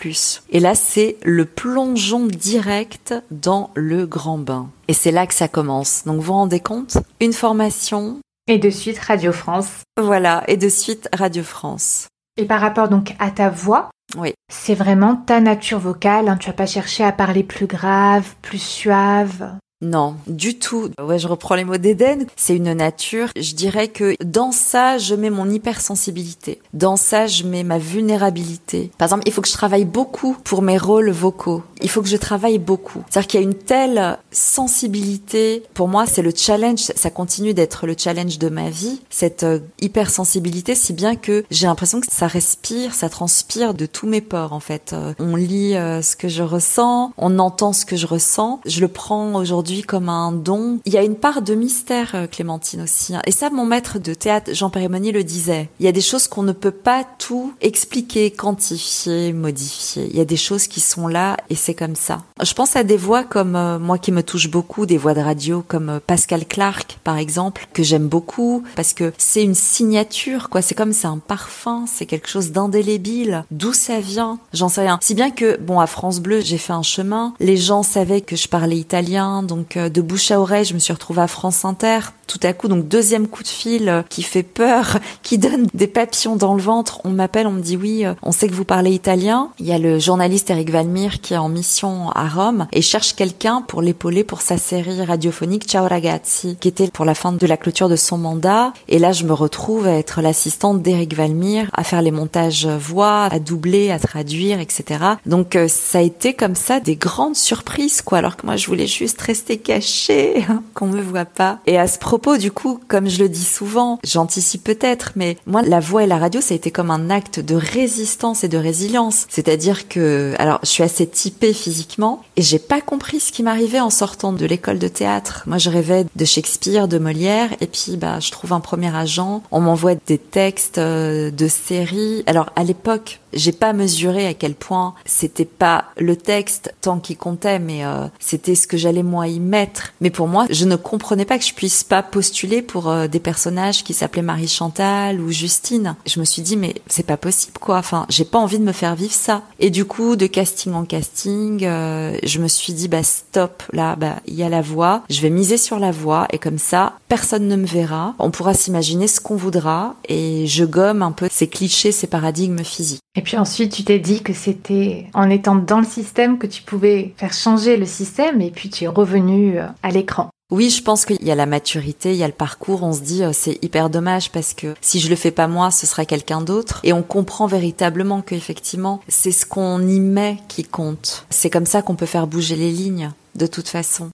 [0.50, 4.68] Et là, c'est le plongeon direct dans le grand bain.
[4.88, 6.02] Et c'est là que ça commence.
[6.04, 6.98] Donc, vous vous rendez compte?
[7.20, 8.18] Une formation.
[8.48, 9.68] Et de suite Radio France.
[10.00, 10.42] Voilà.
[10.48, 12.08] Et de suite Radio France.
[12.36, 14.34] Et par rapport donc à ta voix, oui.
[14.48, 16.28] c'est vraiment ta nature vocale.
[16.28, 16.36] Hein.
[16.36, 19.56] tu vas pas cherché à parler plus grave, plus suave.
[19.82, 20.90] Non, du tout.
[21.02, 22.26] Ouais, je reprends les mots d'Éden.
[22.36, 23.28] C'est une nature.
[23.36, 26.60] Je dirais que dans ça, je mets mon hypersensibilité.
[26.72, 28.90] Dans ça, je mets ma vulnérabilité.
[28.98, 31.62] Par exemple, il faut que je travaille beaucoup pour mes rôles vocaux.
[31.82, 33.04] Il faut que je travaille beaucoup.
[33.10, 35.64] C'est-à-dire qu'il y a une telle sensibilité.
[35.74, 36.78] Pour moi, c'est le challenge.
[36.78, 39.00] Ça continue d'être le challenge de ma vie.
[39.10, 44.06] Cette euh, hypersensibilité, si bien que j'ai l'impression que ça respire, ça transpire de tous
[44.06, 44.92] mes pores, en fait.
[44.92, 48.60] Euh, on lit euh, ce que je ressens, on entend ce que je ressens.
[48.64, 50.78] Je le prends aujourd'hui comme un don.
[50.84, 53.14] Il y a une part de mystère, euh, Clémentine aussi.
[53.14, 53.22] Hein.
[53.26, 55.68] Et ça, mon maître de théâtre, Jean Périmoni, le disait.
[55.80, 60.08] Il y a des choses qu'on ne peut pas tout expliquer, quantifier, modifier.
[60.10, 62.22] Il y a des choses qui sont là et c'est comme ça.
[62.42, 65.20] Je pense à des voix comme euh, moi qui me touchent beaucoup, des voix de
[65.20, 70.50] radio comme euh, Pascal Clark par exemple, que j'aime beaucoup parce que c'est une signature
[70.50, 73.44] quoi, c'est comme c'est un parfum, c'est quelque chose d'indélébile.
[73.50, 74.38] D'où ça vient?
[74.52, 74.98] J'en sais rien.
[75.00, 78.36] Si bien que bon à France Bleu, j'ai fait un chemin, les gens savaient que
[78.36, 82.00] je parlais italien, donc de bouche à oreille, je me suis retrouvée à France Inter
[82.26, 86.36] tout à coup donc deuxième coup de fil qui fait peur, qui donne des papillons
[86.36, 87.00] dans le ventre.
[87.04, 89.50] On m'appelle, on me dit oui, on sait que vous parlez italien.
[89.58, 93.14] Il y a le journaliste Eric Valmir qui est en mission à Rome et cherche
[93.14, 97.46] quelqu'un pour l'épauler pour sa série radiophonique Ciao ragazzi, qui était pour la fin de
[97.46, 98.72] la clôture de son mandat.
[98.88, 103.28] Et là, je me retrouve à être l'assistante d'Eric Valmir, à faire les montages voix,
[103.30, 105.04] à doubler, à traduire, etc.
[105.26, 108.18] Donc euh, ça a été comme ça des grandes surprises, quoi.
[108.18, 111.58] Alors que moi, je voulais juste rester cachée, qu'on me voit pas.
[111.66, 115.62] Et à ce propos, du coup, comme je le dis souvent, j'anticipe peut-être, mais moi,
[115.62, 118.56] la voix et la radio, ça a été comme un acte de résistance et de
[118.56, 119.26] résilience.
[119.28, 123.80] C'est-à-dire que, alors, je suis assez typée physiquement et j'ai pas compris ce qui m'arrivait
[123.80, 125.42] en sortant de l'école de théâtre.
[125.48, 129.42] Moi, je rêvais de Shakespeare, de Molière et puis, bah, je trouve un premier agent.
[129.50, 132.22] On m'envoie des textes euh, de séries.
[132.28, 137.16] Alors, à l'époque, j'ai pas mesuré à quel point c'était pas le texte tant qu'il
[137.16, 139.92] comptait, mais euh, c'était ce que j'allais moi y mettre.
[140.00, 143.20] Mais pour moi, je ne comprenais pas que je puisse pas postuler pour euh, des
[143.20, 145.96] personnages qui s'appelaient Marie Chantal ou Justine.
[146.06, 147.78] Je me suis dit mais c'est pas possible quoi.
[147.78, 149.42] Enfin, j'ai pas envie de me faire vivre ça.
[149.60, 153.62] Et du coup, de casting en casting, euh, je me suis dit bah stop.
[153.72, 155.02] Là, bah il y a la voix.
[155.10, 158.14] Je vais miser sur la voix et comme ça, personne ne me verra.
[158.18, 162.64] On pourra s'imaginer ce qu'on voudra et je gomme un peu ces clichés, ces paradigmes
[162.64, 163.03] physiques.
[163.16, 166.62] Et puis ensuite, tu t'es dit que c'était en étant dans le système que tu
[166.62, 170.30] pouvais faire changer le système et puis tu es revenu euh, à l'écran.
[170.50, 172.82] Oui, je pense qu'il y a la maturité, il y a le parcours.
[172.82, 175.70] On se dit euh, c'est hyper dommage parce que si je le fais pas moi,
[175.70, 176.80] ce sera quelqu'un d'autre.
[176.82, 181.24] Et on comprend véritablement qu'effectivement, c'est ce qu'on y met qui compte.
[181.30, 184.10] C'est comme ça qu'on peut faire bouger les lignes, de toute façon.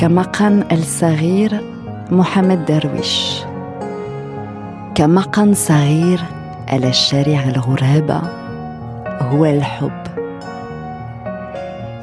[0.00, 1.60] كمقن الصغير
[2.10, 3.42] محمد درويش.
[4.94, 6.20] كمقن صغير
[6.68, 8.20] على الشارع الغرابة
[9.20, 10.02] هو الحب.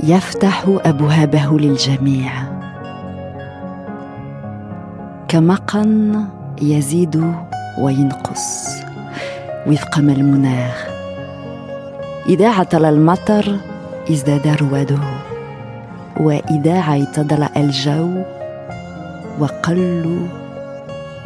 [0.03, 2.31] يفتح أبوابه للجميع.
[5.27, 6.25] كمقن
[6.61, 7.33] يزيد
[7.79, 8.67] وينقص.
[9.67, 10.87] وفق ما المناخ.
[12.29, 13.57] إذا عطل المطر
[14.11, 15.26] ازداد رواده
[16.19, 18.23] وإذا اعتدل الجو
[19.39, 20.27] وقلوا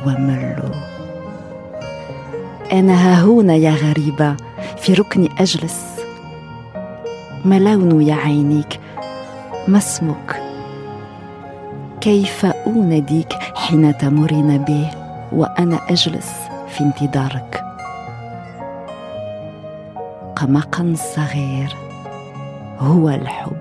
[0.05, 0.75] وملوا.
[2.73, 4.35] أنا ها هنا يا غريبة
[4.77, 5.85] في ركن أجلس.
[7.45, 8.79] ما لون يا عينيك؟
[9.67, 10.41] ما اسمك؟
[12.01, 14.87] كيف أناديك حين تمرين بي
[15.31, 16.31] وأنا أجلس
[16.69, 17.63] في انتظارك؟
[20.35, 21.75] قمقا صغير
[22.79, 23.60] هو الحب.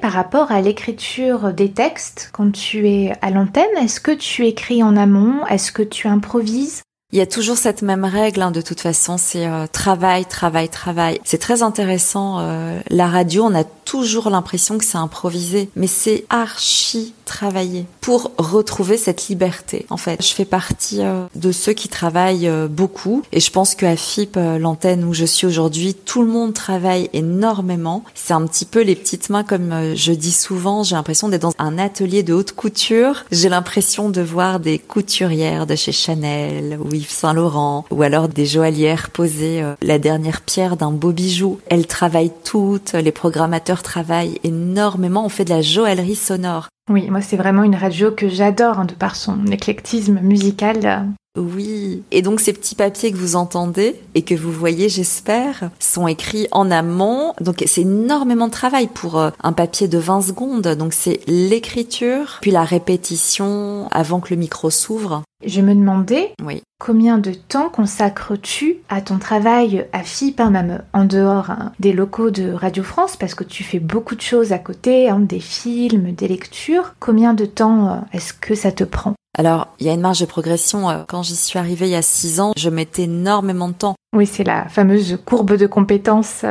[0.00, 4.82] Par rapport à l'écriture des textes, quand tu es à l'antenne, est-ce que tu écris
[4.82, 5.46] en amont?
[5.46, 6.82] Est-ce que tu improvises?
[7.10, 10.68] Il y a toujours cette même règle, hein, de toute façon, c'est euh, travail, travail,
[10.68, 11.18] travail.
[11.24, 12.40] C'est très intéressant.
[12.40, 18.32] euh, la radio, on a toujours l'impression que c'est improvisé, mais c'est archi travaillé pour
[18.38, 19.86] retrouver cette liberté.
[19.90, 23.74] En fait, je fais partie euh, de ceux qui travaillent euh, beaucoup, et je pense
[23.74, 28.02] qu'à FIP, euh, l'antenne où je suis aujourd'hui, tout le monde travaille énormément.
[28.14, 30.82] C'est un petit peu les petites mains, comme je dis souvent.
[30.82, 33.24] J'ai l'impression d'être dans un atelier de haute couture.
[33.30, 38.28] J'ai l'impression de voir des couturières de chez Chanel ou Yves Saint Laurent, ou alors
[38.28, 41.60] des joaillières poser la dernière pierre d'un beau bijou.
[41.68, 45.26] Elles travaillent toutes, les programmateurs travaillent énormément.
[45.26, 46.68] On fait de la joaillerie sonore.
[46.88, 51.06] Oui, moi c'est vraiment une radio que j'adore hein, de par son éclectisme musical.
[51.36, 52.02] Oui.
[52.10, 56.48] Et donc ces petits papiers que vous entendez et que vous voyez, j'espère, sont écrits
[56.50, 57.32] en amont.
[57.40, 60.68] Donc c'est énormément de travail pour euh, un papier de 20 secondes.
[60.68, 65.22] Donc c'est l'écriture, puis la répétition avant que le micro s'ouvre.
[65.46, 66.62] Je me demandais Oui.
[66.80, 71.92] combien de temps consacres-tu à ton travail à FIP, hein, même en dehors hein, des
[71.92, 75.38] locaux de Radio France, parce que tu fais beaucoup de choses à côté, hein, des
[75.38, 76.94] films, des lectures.
[76.98, 79.14] Combien de temps euh, est-ce que ça te prend?
[79.38, 80.90] Alors, il y a une marge de progression.
[80.90, 83.94] Euh, Quand j'y suis arrivée il y a 6 ans, je mettais énormément de temps.
[84.16, 86.44] Oui, c'est la fameuse courbe de compétences.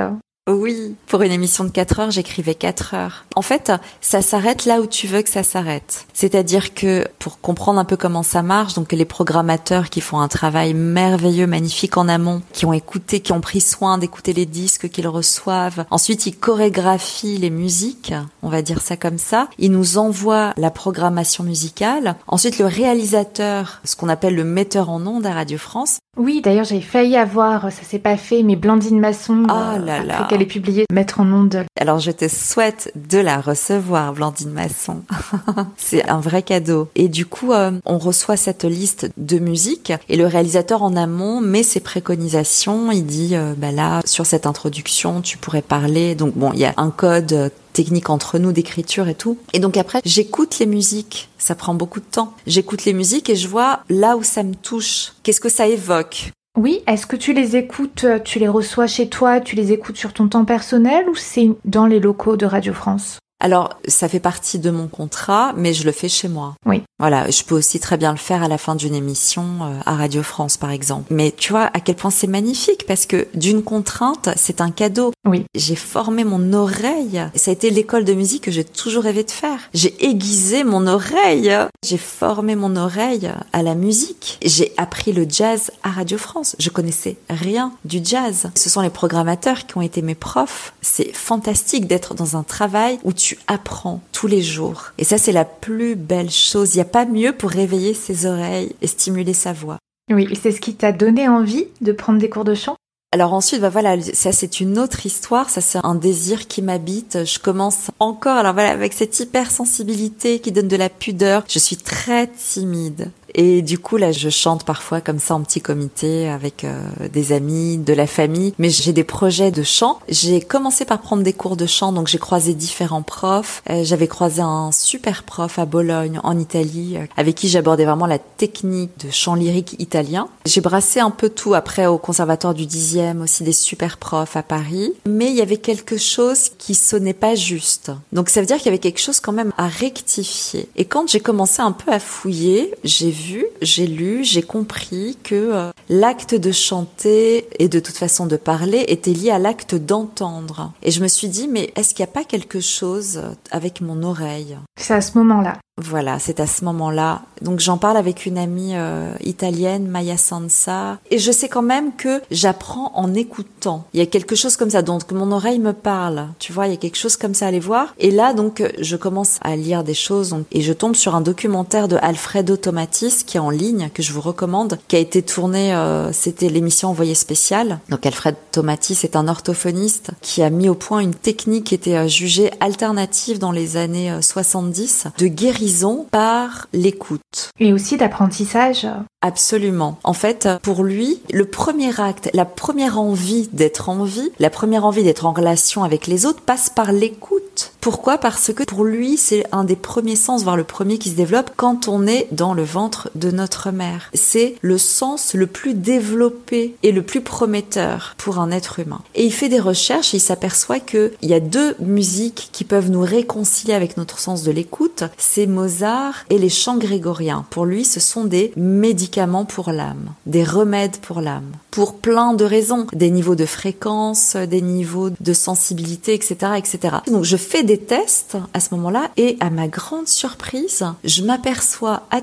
[0.47, 3.25] Oui, pour une émission de 4 heures, j'écrivais 4 heures.
[3.35, 6.07] En fait, ça s'arrête là où tu veux que ça s'arrête.
[6.13, 10.29] C'est-à-dire que pour comprendre un peu comment ça marche, donc les programmateurs qui font un
[10.29, 14.89] travail merveilleux, magnifique en amont, qui ont écouté, qui ont pris soin d'écouter les disques
[14.89, 15.85] qu'ils reçoivent.
[15.91, 19.49] Ensuite, ils chorégraphient les musiques, on va dire ça comme ça.
[19.57, 22.15] Ils nous envoient la programmation musicale.
[22.25, 26.65] Ensuite, le réalisateur, ce qu'on appelle le metteur en ondes à Radio France, Oui, d'ailleurs,
[26.65, 30.15] j'ai failli avoir, ça s'est pas fait, mais Blandine Masson, Ah là là.
[30.15, 31.63] après qu'elle ait publié Mettre en onde.
[31.79, 35.03] Alors je te souhaite de la recevoir, Blandine Masson.
[35.77, 36.89] C'est un vrai cadeau.
[36.95, 41.39] Et du coup, euh, on reçoit cette liste de musique et le réalisateur en amont
[41.39, 42.91] met ses préconisations.
[42.91, 46.15] Il dit, euh, bah là, sur cette introduction, tu pourrais parler.
[46.15, 49.37] Donc bon, il y a un code euh, technique entre nous d'écriture et tout.
[49.53, 51.29] Et donc après, j'écoute les musiques.
[51.37, 52.33] Ça prend beaucoup de temps.
[52.45, 55.13] J'écoute les musiques et je vois là où ça me touche.
[55.23, 56.31] Qu'est-ce que ça évoque?
[56.57, 59.97] Oui, est-ce que tu les écoutes, euh, tu les reçois chez toi, tu les écoutes
[59.97, 63.19] sur ton temps personnel ou c'est dans les locaux de Radio France?
[63.39, 66.55] Alors, ça fait partie de mon contrat, mais je le fais chez moi.
[66.65, 66.81] Oui.
[66.99, 69.95] Voilà, je peux aussi très bien le faire à la fin d'une émission euh, à
[69.95, 71.13] Radio France, par exemple.
[71.13, 75.11] Mais tu vois à quel point c'est magnifique, parce que d'une contrainte, c'est un cadeau.
[75.27, 75.45] Oui.
[75.53, 77.21] J'ai formé mon oreille.
[77.35, 79.59] Ça a été l'école de musique que j'ai toujours rêvé de faire.
[79.73, 81.53] J'ai aiguisé mon oreille.
[81.85, 84.39] J'ai formé mon oreille à la musique.
[84.43, 86.55] J'ai appris le jazz à Radio France.
[86.57, 88.49] Je connaissais rien du jazz.
[88.55, 90.73] Ce sont les programmateurs qui ont été mes profs.
[90.81, 94.93] C'est fantastique d'être dans un travail où tu apprends tous les jours.
[94.97, 96.73] Et ça, c'est la plus belle chose.
[96.73, 99.77] Il n'y a pas mieux pour réveiller ses oreilles et stimuler sa voix.
[100.09, 102.75] Oui, et c'est ce qui t'a donné envie de prendre des cours de chant?
[103.13, 107.25] Alors ensuite, bah voilà, ça c'est une autre histoire, ça c'est un désir qui m'habite.
[107.25, 111.45] Je commence encore, alors voilà, avec cette hypersensibilité qui donne de la pudeur.
[111.47, 113.11] Je suis très timide.
[113.35, 117.31] Et du coup, là, je chante parfois comme ça en petit comité avec euh, des
[117.31, 118.53] amis, de la famille.
[118.57, 119.99] Mais j'ai des projets de chant.
[120.09, 123.61] J'ai commencé par prendre des cours de chant, donc j'ai croisé différents profs.
[123.69, 128.07] Euh, J'avais croisé un super prof à Bologne, en Italie, euh, avec qui j'abordais vraiment
[128.07, 130.27] la technique de chant lyrique italien.
[130.45, 134.43] J'ai brassé un peu tout après au conservatoire du 10e, aussi des super profs à
[134.43, 134.93] Paris.
[135.05, 137.91] Mais il y avait quelque chose qui sonnait pas juste.
[138.13, 140.69] Donc ça veut dire qu'il y avait quelque chose quand même à rectifier.
[140.75, 145.35] Et quand j'ai commencé un peu à fouiller, j'ai vu, j'ai lu, j'ai compris que
[145.35, 150.71] euh, l'acte de chanter et de toute façon de parler était lié à l'acte d'entendre.
[150.83, 153.81] Et je me suis dit, mais est-ce qu'il n'y a pas quelque chose euh, avec
[153.81, 154.57] mon oreille?
[154.79, 155.57] C'est à ce moment-là.
[155.77, 157.21] Voilà, c'est à ce moment-là.
[157.41, 161.95] Donc j'en parle avec une amie euh, italienne, Maya Sansa, et je sais quand même
[161.95, 163.85] que j'apprends en écoutant.
[163.93, 166.29] Il y a quelque chose comme ça, donc mon oreille me parle.
[166.39, 167.93] Tu vois, il y a quelque chose comme ça à aller voir.
[167.99, 171.87] Et là, donc, je commence à lire des choses, et je tombe sur un documentaire
[171.87, 175.75] de Alfredo Tomatis qui est en ligne, que je vous recommande, qui a été tourné,
[175.75, 177.79] euh, c'était l'émission Envoyé spécial.
[177.89, 181.95] Donc Alfred Tomatis est un orthophoniste qui a mis au point une technique qui était
[181.95, 185.66] euh, jugée alternative dans les années euh, 70 de guérison
[186.11, 187.51] par l'écoute.
[187.59, 188.87] Et aussi d'apprentissage.
[189.21, 189.97] Absolument.
[190.03, 194.85] En fait, pour lui, le premier acte, la première envie d'être en vie, la première
[194.85, 197.71] envie d'être en relation avec les autres passe par l'écoute.
[197.81, 198.19] Pourquoi?
[198.19, 201.51] Parce que pour lui, c'est un des premiers sens, voire le premier qui se développe
[201.55, 204.11] quand on est dans le ventre de notre mère.
[204.13, 209.01] C'est le sens le plus développé et le plus prometteur pour un être humain.
[209.15, 212.91] Et il fait des recherches et il s'aperçoit qu'il y a deux musiques qui peuvent
[212.91, 215.05] nous réconcilier avec notre sens de l'écoute.
[215.17, 217.47] C'est Mozart et les chants grégoriens.
[217.49, 219.06] Pour lui, ce sont des médicaments
[219.47, 224.61] pour l'âme, des remèdes pour l'âme, pour plein de raisons, des niveaux de fréquence, des
[224.61, 226.97] niveaux de sensibilité, etc., etc.
[227.07, 232.03] Donc je fais des tests à ce moment-là et à ma grande surprise, je m'aperçois
[232.11, 232.21] à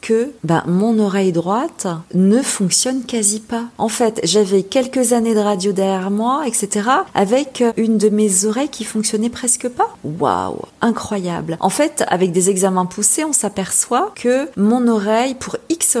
[0.00, 3.64] que ben, mon oreille droite ne fonctionne quasi pas.
[3.78, 8.68] En fait, j'avais quelques années de radio derrière moi, etc., avec une de mes oreilles
[8.68, 9.96] qui fonctionnait presque pas.
[10.04, 11.56] Waouh, incroyable.
[11.60, 15.96] En fait, avec des examens poussés, on s'aperçoit que mon oreille, pour X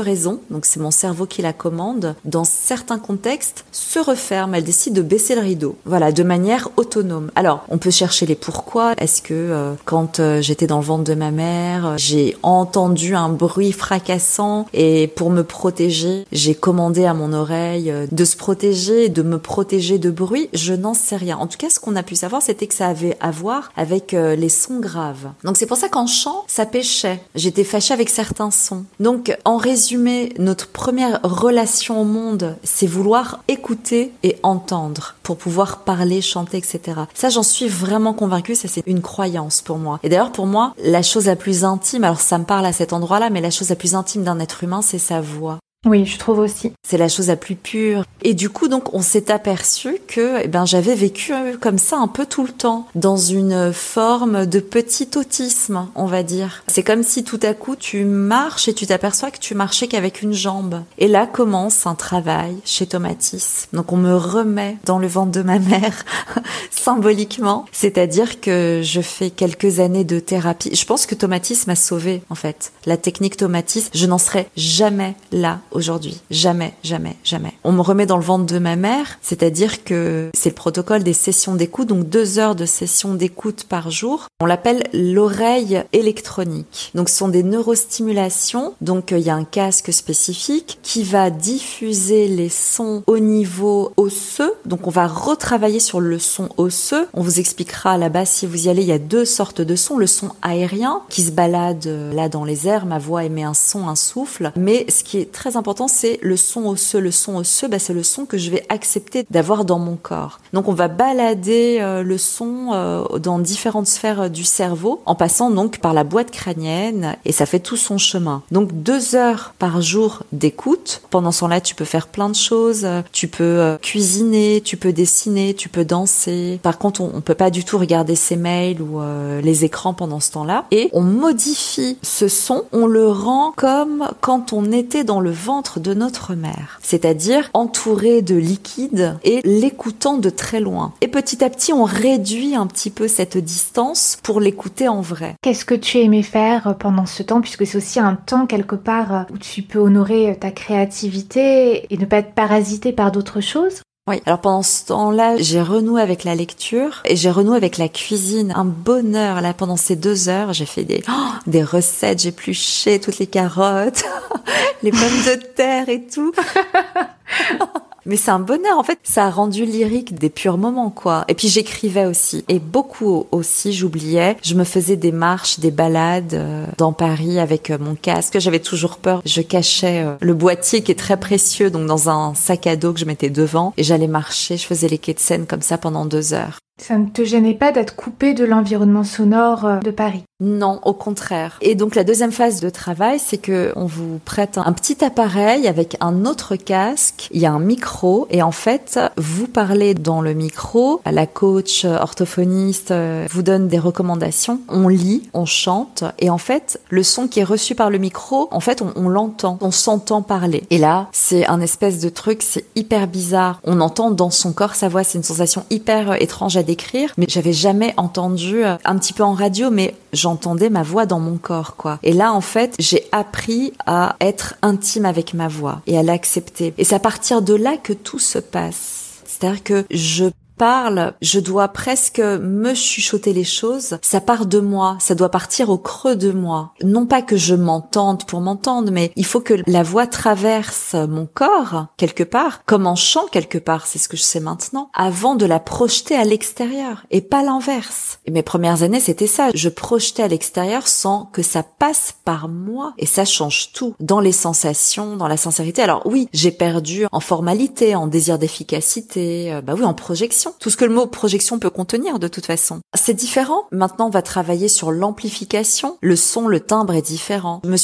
[0.50, 4.54] donc c'est mon cerveau qui la commande, dans certains contextes, se referme.
[4.54, 5.76] Elle décide de baisser le rideau.
[5.84, 7.30] Voilà, de manière autonome.
[7.36, 8.94] Alors, on peut chercher les pourquoi.
[8.98, 13.14] Est-ce que euh, quand euh, j'étais dans le ventre de ma mère, euh, j'ai entendu
[13.14, 19.08] un bruit fracassant et pour me protéger, j'ai commandé à mon oreille de se protéger,
[19.08, 20.48] de me protéger de bruit?
[20.52, 21.36] Je n'en sais rien.
[21.38, 24.12] En tout cas, ce qu'on a pu savoir, c'était que ça avait à voir avec
[24.12, 25.28] les sons graves.
[25.44, 27.20] Donc c'est pour ça qu'en chant, ça pêchait.
[27.34, 28.84] J'étais fâchée avec certains sons.
[29.00, 35.80] Donc en résumé, notre première relation au monde, c'est vouloir écouter et entendre pour pouvoir
[35.80, 37.00] parler, chanter, etc.
[37.12, 38.54] Ça, j'en suis vraiment convaincue.
[38.54, 40.00] Ça, c'est une croyance pour moi.
[40.02, 42.94] Et d'ailleurs, pour moi, la chose la plus intime, alors ça me parle à cet
[42.94, 45.58] endroit-là, mais la chose la plus intime d'un être humain, c'est sa voix.
[45.86, 46.72] Oui, je trouve aussi.
[46.82, 48.02] C'est la chose la plus pure.
[48.22, 51.96] Et du coup, donc, on s'est aperçu que, eh ben, j'avais vécu euh, comme ça
[51.98, 56.64] un peu tout le temps, dans une forme de petit autisme, on va dire.
[56.66, 60.20] C'est comme si tout à coup tu marches et tu t'aperçois que tu marchais qu'avec
[60.20, 60.82] une jambe.
[60.98, 63.68] Et là commence un travail chez Tomatis.
[63.72, 66.04] Donc, on me remet dans le ventre de ma mère,
[66.72, 67.66] symboliquement.
[67.70, 70.74] C'est-à-dire que je fais quelques années de thérapie.
[70.74, 72.72] Je pense que Tomatis m'a sauvée, en fait.
[72.84, 76.20] La technique Tomatis, je n'en serais jamais là aujourd'hui.
[76.30, 77.52] Jamais, jamais, jamais.
[77.64, 81.12] On me remet dans le ventre de ma mère, c'est-à-dire que c'est le protocole des
[81.12, 84.26] sessions d'écoute, donc deux heures de sessions d'écoute par jour.
[84.40, 86.90] On l'appelle l'oreille électronique.
[86.94, 91.30] Donc ce sont des neurostimulations, donc euh, il y a un casque spécifique qui va
[91.30, 94.54] diffuser les sons au niveau osseux.
[94.64, 97.08] Donc on va retravailler sur le son osseux.
[97.14, 99.98] On vous expliquera là-bas si vous y allez, il y a deux sortes de sons.
[99.98, 103.54] Le son aérien qui se balade euh, là dans les airs, ma voix émet un
[103.54, 104.52] son, un souffle.
[104.56, 107.00] Mais ce qui est très important, c'est le son osseux.
[107.00, 110.40] Le son osseux, bah, c'est le son que je vais accepter d'avoir dans mon corps.
[110.52, 115.14] Donc on va balader euh, le son euh, dans différentes sphères euh, du cerveau en
[115.14, 118.42] passant donc par la boîte crânienne et ça fait tout son chemin.
[118.50, 121.02] Donc deux heures par jour d'écoute.
[121.10, 122.86] Pendant ce temps-là, tu peux faire plein de choses.
[123.12, 126.60] Tu peux cuisiner, tu peux dessiner, tu peux danser.
[126.62, 129.00] Par contre, on, on peut pas du tout regarder ses mails ou
[129.42, 130.66] les écrans pendant ce temps-là.
[130.70, 135.80] Et on modifie ce son, on le rend comme quand on était dans le ventre
[135.80, 140.94] de notre mère, c'est-à-dire entouré de liquide et l'écoutant de très loin.
[141.02, 145.34] Et petit à petit, on réduit un petit peu cette distance pour l'écouter en vrai.
[145.42, 149.26] Qu'est-ce que tu aimais faire pendant ce temps, puisque c'est aussi un temps quelque part
[149.30, 153.82] où tu peux honorer ta créativité et ne pas être parasité par d'autres choses?
[154.08, 157.90] Oui, alors pendant ce temps-là, j'ai renoué avec la lecture et j'ai renoué avec la
[157.90, 158.54] cuisine.
[158.56, 163.00] Un bonheur là pendant ces deux heures, j'ai fait des oh, des recettes, j'ai épluché
[163.00, 164.04] toutes les carottes,
[164.82, 166.32] les pommes de terre et tout.
[168.08, 168.98] Mais c'est un bonheur, en fait.
[169.04, 171.24] Ça a rendu lyrique des purs moments, quoi.
[171.28, 172.42] Et puis j'écrivais aussi.
[172.48, 174.36] Et beaucoup aussi, j'oubliais.
[174.42, 178.38] Je me faisais des marches, des balades euh, dans Paris avec euh, mon casque.
[178.38, 179.20] J'avais toujours peur.
[179.26, 182.94] Je cachais euh, le boîtier qui est très précieux, donc dans un sac à dos
[182.94, 183.74] que je mettais devant.
[183.76, 184.56] Et j'allais marcher.
[184.56, 186.58] Je faisais les quais de Seine comme ça pendant deux heures.
[186.78, 190.24] Ça ne te gênait pas d'être coupé de l'environnement sonore de Paris?
[190.40, 191.58] Non, au contraire.
[191.62, 195.66] Et donc la deuxième phase de travail, c'est que on vous prête un petit appareil
[195.66, 200.20] avec un autre casque, il y a un micro et en fait, vous parlez dans
[200.20, 206.30] le micro, la coach orthophoniste euh, vous donne des recommandations, on lit, on chante et
[206.30, 209.72] en fait, le son qui est reçu par le micro, en fait, on, l'entend, on
[209.72, 210.62] s'entend parler.
[210.70, 213.60] Et là, c'est un espèce de truc, c'est hyper bizarre.
[213.64, 217.14] On entend dans son corps sa voix, c'est une sensation hyper euh, étrange à décrire,
[217.16, 221.18] mais j'avais jamais entendu euh, un petit peu en radio mais j'entendais ma voix dans
[221.18, 221.98] mon corps, quoi.
[222.02, 226.74] Et là, en fait, j'ai appris à être intime avec ma voix et à l'accepter.
[226.78, 229.22] Et c'est à partir de là que tout se passe.
[229.24, 230.26] C'est-à-dire que je
[230.58, 233.98] parle, je dois presque me chuchoter les choses.
[234.02, 236.72] Ça part de moi, ça doit partir au creux de moi.
[236.82, 241.26] Non pas que je m'entende pour m'entendre, mais il faut que la voix traverse mon
[241.26, 245.36] corps quelque part, comme en chant quelque part, c'est ce que je sais maintenant, avant
[245.36, 248.18] de la projeter à l'extérieur et pas l'inverse.
[248.26, 249.50] Et mes premières années, c'était ça.
[249.54, 252.94] Je projetais à l'extérieur sans que ça passe par moi.
[252.98, 255.82] Et ça change tout dans les sensations, dans la sincérité.
[255.82, 260.70] Alors oui, j'ai perdu en formalité, en désir d'efficacité, euh, bah oui, en projection tout
[260.70, 262.80] ce que le mot projection peut contenir de toute façon.
[262.94, 263.64] C'est différent.
[263.72, 265.98] Maintenant, on va travailler sur l'amplification.
[266.00, 267.60] Le son, le timbre est différent.
[267.64, 267.76] Je me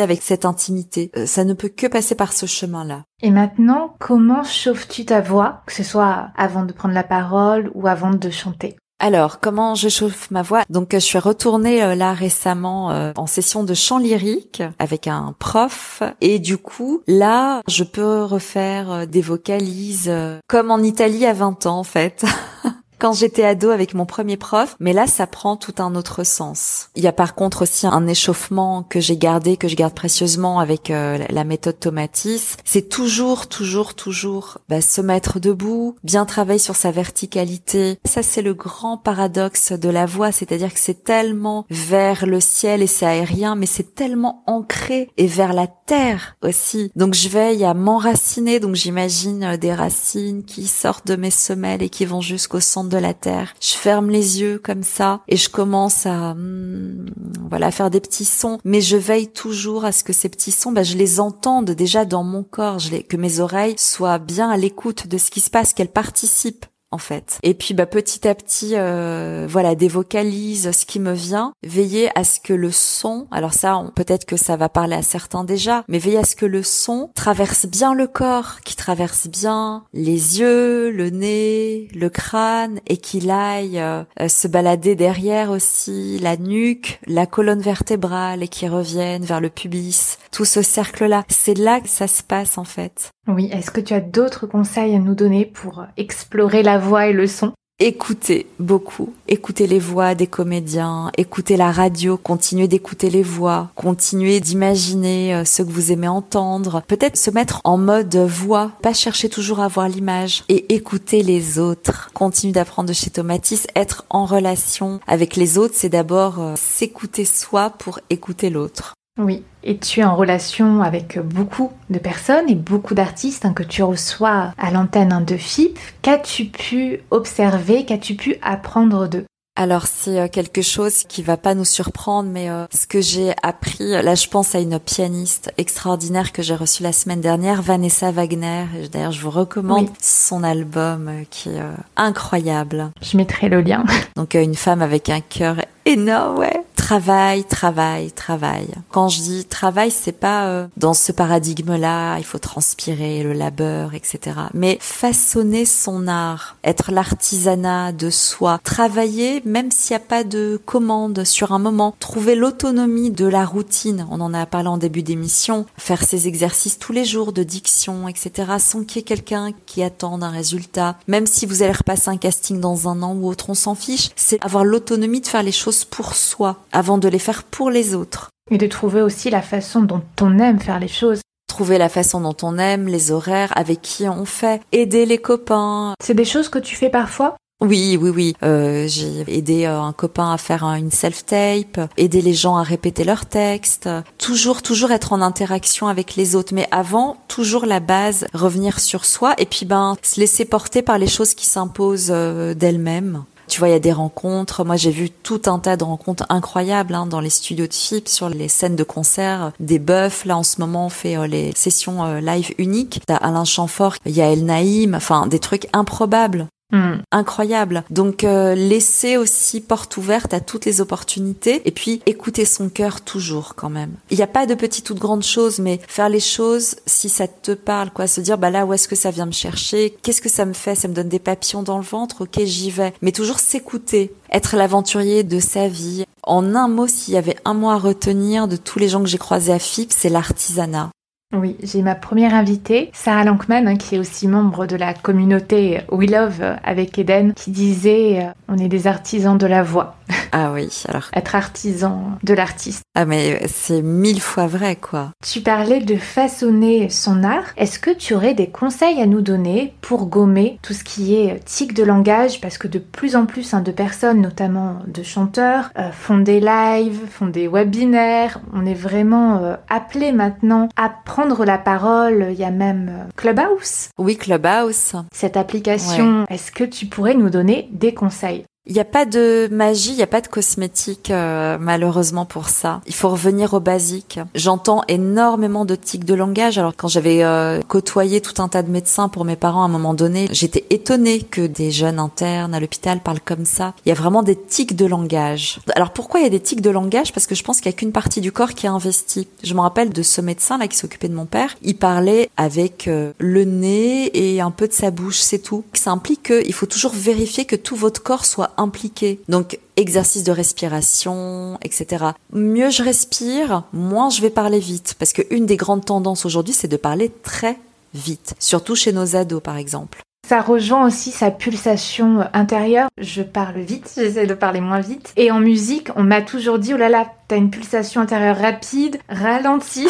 [0.00, 1.10] avec cette intimité.
[1.16, 3.04] Euh, ça ne peut que passer par ce chemin-là.
[3.22, 7.86] Et maintenant, comment chauffes-tu ta voix, que ce soit avant de prendre la parole ou
[7.86, 8.76] avant de chanter?
[9.02, 10.62] Alors, comment je chauffe ma voix?
[10.68, 15.34] Donc, je suis retournée euh, là récemment euh, en session de chant lyrique avec un
[15.38, 20.12] prof, et du coup, là, je peux refaire euh, des vocalises
[20.48, 22.26] comme en Italie à 20 ans en fait.
[23.00, 26.90] quand j'étais ado avec mon premier prof, mais là ça prend tout un autre sens.
[26.94, 30.60] Il y a par contre aussi un échauffement que j'ai gardé, que je garde précieusement
[30.60, 32.56] avec euh, la méthode Tomatis.
[32.64, 37.98] C'est toujours, toujours, toujours bah, se mettre debout, bien travailler sur sa verticalité.
[38.04, 42.82] Ça c'est le grand paradoxe de la voix, c'est-à-dire que c'est tellement vers le ciel
[42.82, 46.92] et c'est aérien, mais c'est tellement ancré et vers la terre aussi.
[46.96, 51.82] Donc je veille à m'enraciner, donc j'imagine euh, des racines qui sortent de mes semelles
[51.82, 53.54] et qui vont jusqu'au centre de la terre.
[53.60, 57.06] Je ferme les yeux comme ça et je commence à hmm,
[57.48, 60.72] voilà faire des petits sons, mais je veille toujours à ce que ces petits sons,
[60.72, 62.78] bah, je les entende déjà dans mon corps,
[63.08, 66.98] que mes oreilles soient bien à l'écoute de ce qui se passe, qu'elles participent en
[66.98, 67.38] fait.
[67.42, 71.52] Et puis bah petit à petit, euh, voilà, des vocalises, ce qui me vient.
[71.62, 75.44] Veiller à ce que le son, alors ça, peut-être que ça va parler à certains
[75.44, 79.84] déjà, mais veiller à ce que le son traverse bien le corps, qui traverse bien
[79.92, 86.36] les yeux, le nez, le crâne, et qu'il aille euh, se balader derrière aussi la
[86.36, 90.18] nuque, la colonne vertébrale, et qui revienne vers le pubis.
[90.32, 93.10] Tout ce cercle-là, c'est là que ça se passe en fait.
[93.28, 97.12] Oui, est-ce que tu as d'autres conseils à nous donner pour explorer la voix et
[97.12, 97.52] le son
[97.82, 104.38] Écoutez beaucoup, écoutez les voix des comédiens, écoutez la radio, continuez d'écouter les voix, continuez
[104.38, 109.30] d'imaginer euh, ce que vous aimez entendre, peut-être se mettre en mode voix, pas chercher
[109.30, 112.10] toujours à voir l'image et écouter les autres.
[112.12, 117.24] Continuez d'apprendre de chez Tomatis, être en relation avec les autres, c'est d'abord euh, s'écouter
[117.24, 118.92] soi pour écouter l'autre.
[119.20, 123.62] Oui, et tu es en relation avec beaucoup de personnes et beaucoup d'artistes hein, que
[123.62, 125.78] tu reçois à l'antenne hein, de FIP.
[126.00, 129.26] Qu'as-tu pu observer, qu'as-tu pu apprendre d'eux?
[129.56, 133.34] Alors c'est euh, quelque chose qui va pas nous surprendre, mais euh, ce que j'ai
[133.42, 138.10] appris, là je pense à une pianiste extraordinaire que j'ai reçue la semaine dernière, Vanessa
[138.10, 138.64] Wagner.
[138.90, 141.60] D'ailleurs je vous recommande son album euh, qui est
[141.96, 142.90] incroyable.
[143.02, 143.84] Je mettrai le lien.
[144.16, 148.66] Donc une femme avec un cœur énorme, ouais travail, travail, travail.
[148.90, 153.94] Quand je dis travail, c'est pas euh, dans ce paradigme-là, il faut transpirer, le labeur,
[153.94, 154.18] etc.
[154.54, 160.60] Mais façonner son art, être l'artisanat de soi, travailler même s'il n'y a pas de
[160.66, 164.04] commande sur un moment, trouver l'autonomie de la routine.
[164.10, 168.08] On en a parlé en début d'émission, faire ses exercices tous les jours de diction,
[168.08, 168.54] etc.
[168.58, 170.98] Sans qu'il y ait quelqu'un qui attende un résultat.
[171.06, 174.10] Même si vous allez repasser un casting dans un an ou autre, on s'en fiche.
[174.16, 177.94] C'est avoir l'autonomie de faire les choses pour soi avant de les faire pour les
[177.94, 178.30] autres.
[178.50, 181.20] Et de trouver aussi la façon dont on aime faire les choses.
[181.46, 185.92] Trouver la façon dont on aime, les horaires, avec qui on fait, aider les copains.
[186.02, 187.36] C'est des choses que tu fais parfois?
[187.60, 188.34] Oui, oui, oui.
[188.42, 193.04] Euh, j'ai aidé euh, un copain à faire une self-tape, aider les gens à répéter
[193.04, 193.90] leurs textes.
[194.16, 196.54] Toujours, toujours être en interaction avec les autres.
[196.54, 200.96] Mais avant, toujours la base, revenir sur soi et puis ben se laisser porter par
[200.96, 203.24] les choses qui s'imposent euh, d'elles-mêmes.
[203.50, 204.64] Tu vois, il y a des rencontres.
[204.64, 208.08] Moi, j'ai vu tout un tas de rencontres incroyables hein, dans les studios de FIP,
[208.08, 210.24] sur les scènes de concert, des bœufs.
[210.24, 213.00] Là, en ce moment, on fait euh, les sessions euh, live uniques.
[213.08, 216.46] T'as Alain Chamfort, il y a El Naïm, enfin, des trucs improbables.
[216.72, 216.98] Hmm.
[217.10, 217.84] Incroyable.
[217.90, 223.00] Donc euh, laisser aussi porte ouverte à toutes les opportunités et puis écouter son cœur
[223.00, 223.94] toujours quand même.
[224.10, 227.08] Il n'y a pas de petites ou de grandes choses, mais faire les choses si
[227.08, 228.06] ça te parle, quoi.
[228.06, 230.52] Se dire bah là où est-ce que ça vient me chercher, qu'est-ce que ça me
[230.52, 232.92] fait, ça me donne des papillons dans le ventre, ok j'y vais.
[233.02, 236.04] Mais toujours s'écouter, être l'aventurier de sa vie.
[236.22, 239.08] En un mot, s'il y avait un mot à retenir de tous les gens que
[239.08, 240.90] j'ai croisés à FIP, c'est l'artisanat.
[241.32, 245.80] Oui, j'ai ma première invitée, Sarah Lankman, hein, qui est aussi membre de la communauté
[245.92, 249.94] We Love avec Eden, qui disait euh, on est des artisans de la voix.
[250.32, 251.08] Ah oui, alors.
[251.12, 252.82] Être artisan de l'artiste.
[252.94, 255.10] Ah mais c'est mille fois vrai quoi.
[255.24, 257.52] Tu parlais de façonner son art.
[257.56, 261.44] Est-ce que tu aurais des conseils à nous donner pour gommer tout ce qui est
[261.44, 262.40] tic de langage?
[262.40, 266.40] Parce que de plus en plus hein, de personnes, notamment de chanteurs, euh, font des
[266.40, 268.40] lives, font des webinaires.
[268.52, 272.28] On est vraiment euh, appelé maintenant à prendre la parole.
[272.30, 273.88] Il y a même euh, Clubhouse.
[273.98, 274.92] Oui, Clubhouse.
[275.12, 278.44] Cette application, est-ce que tu pourrais nous donner des conseils?
[278.66, 282.50] Il n'y a pas de magie, il n'y a pas de cosmétique euh, malheureusement pour
[282.50, 282.82] ça.
[282.86, 284.20] Il faut revenir au basique.
[284.34, 286.58] J'entends énormément de tics de langage.
[286.58, 289.70] Alors quand j'avais euh, côtoyé tout un tas de médecins pour mes parents à un
[289.70, 293.72] moment donné, j'étais étonnée que des jeunes internes à l'hôpital parlent comme ça.
[293.86, 295.58] Il y a vraiment des tics de langage.
[295.74, 297.14] Alors pourquoi il y a des tics de langage?
[297.14, 299.26] Parce que je pense qu'il n'y a qu'une partie du corps qui est investie.
[299.42, 301.56] Je me rappelle de ce médecin là qui s'occupait de mon père.
[301.62, 305.64] Il parlait avec euh, le nez et un peu de sa bouche, c'est tout.
[305.72, 309.20] Ça implique qu'il faut toujours vérifier que tout votre corps soit impliqué.
[309.28, 312.04] Donc exercice de respiration, etc.
[312.32, 314.94] Mieux je respire, moins je vais parler vite.
[314.98, 317.58] Parce qu'une des grandes tendances aujourd'hui, c'est de parler très
[317.94, 318.34] vite.
[318.38, 320.00] Surtout chez nos ados, par exemple.
[320.28, 322.88] Ça rejoint aussi sa pulsation intérieure.
[322.98, 325.12] Je parle vite, j'essaie de parler moins vite.
[325.16, 328.98] Et en musique, on m'a toujours dit, oh là là, t'as une pulsation intérieure rapide,
[329.08, 329.88] ralentie.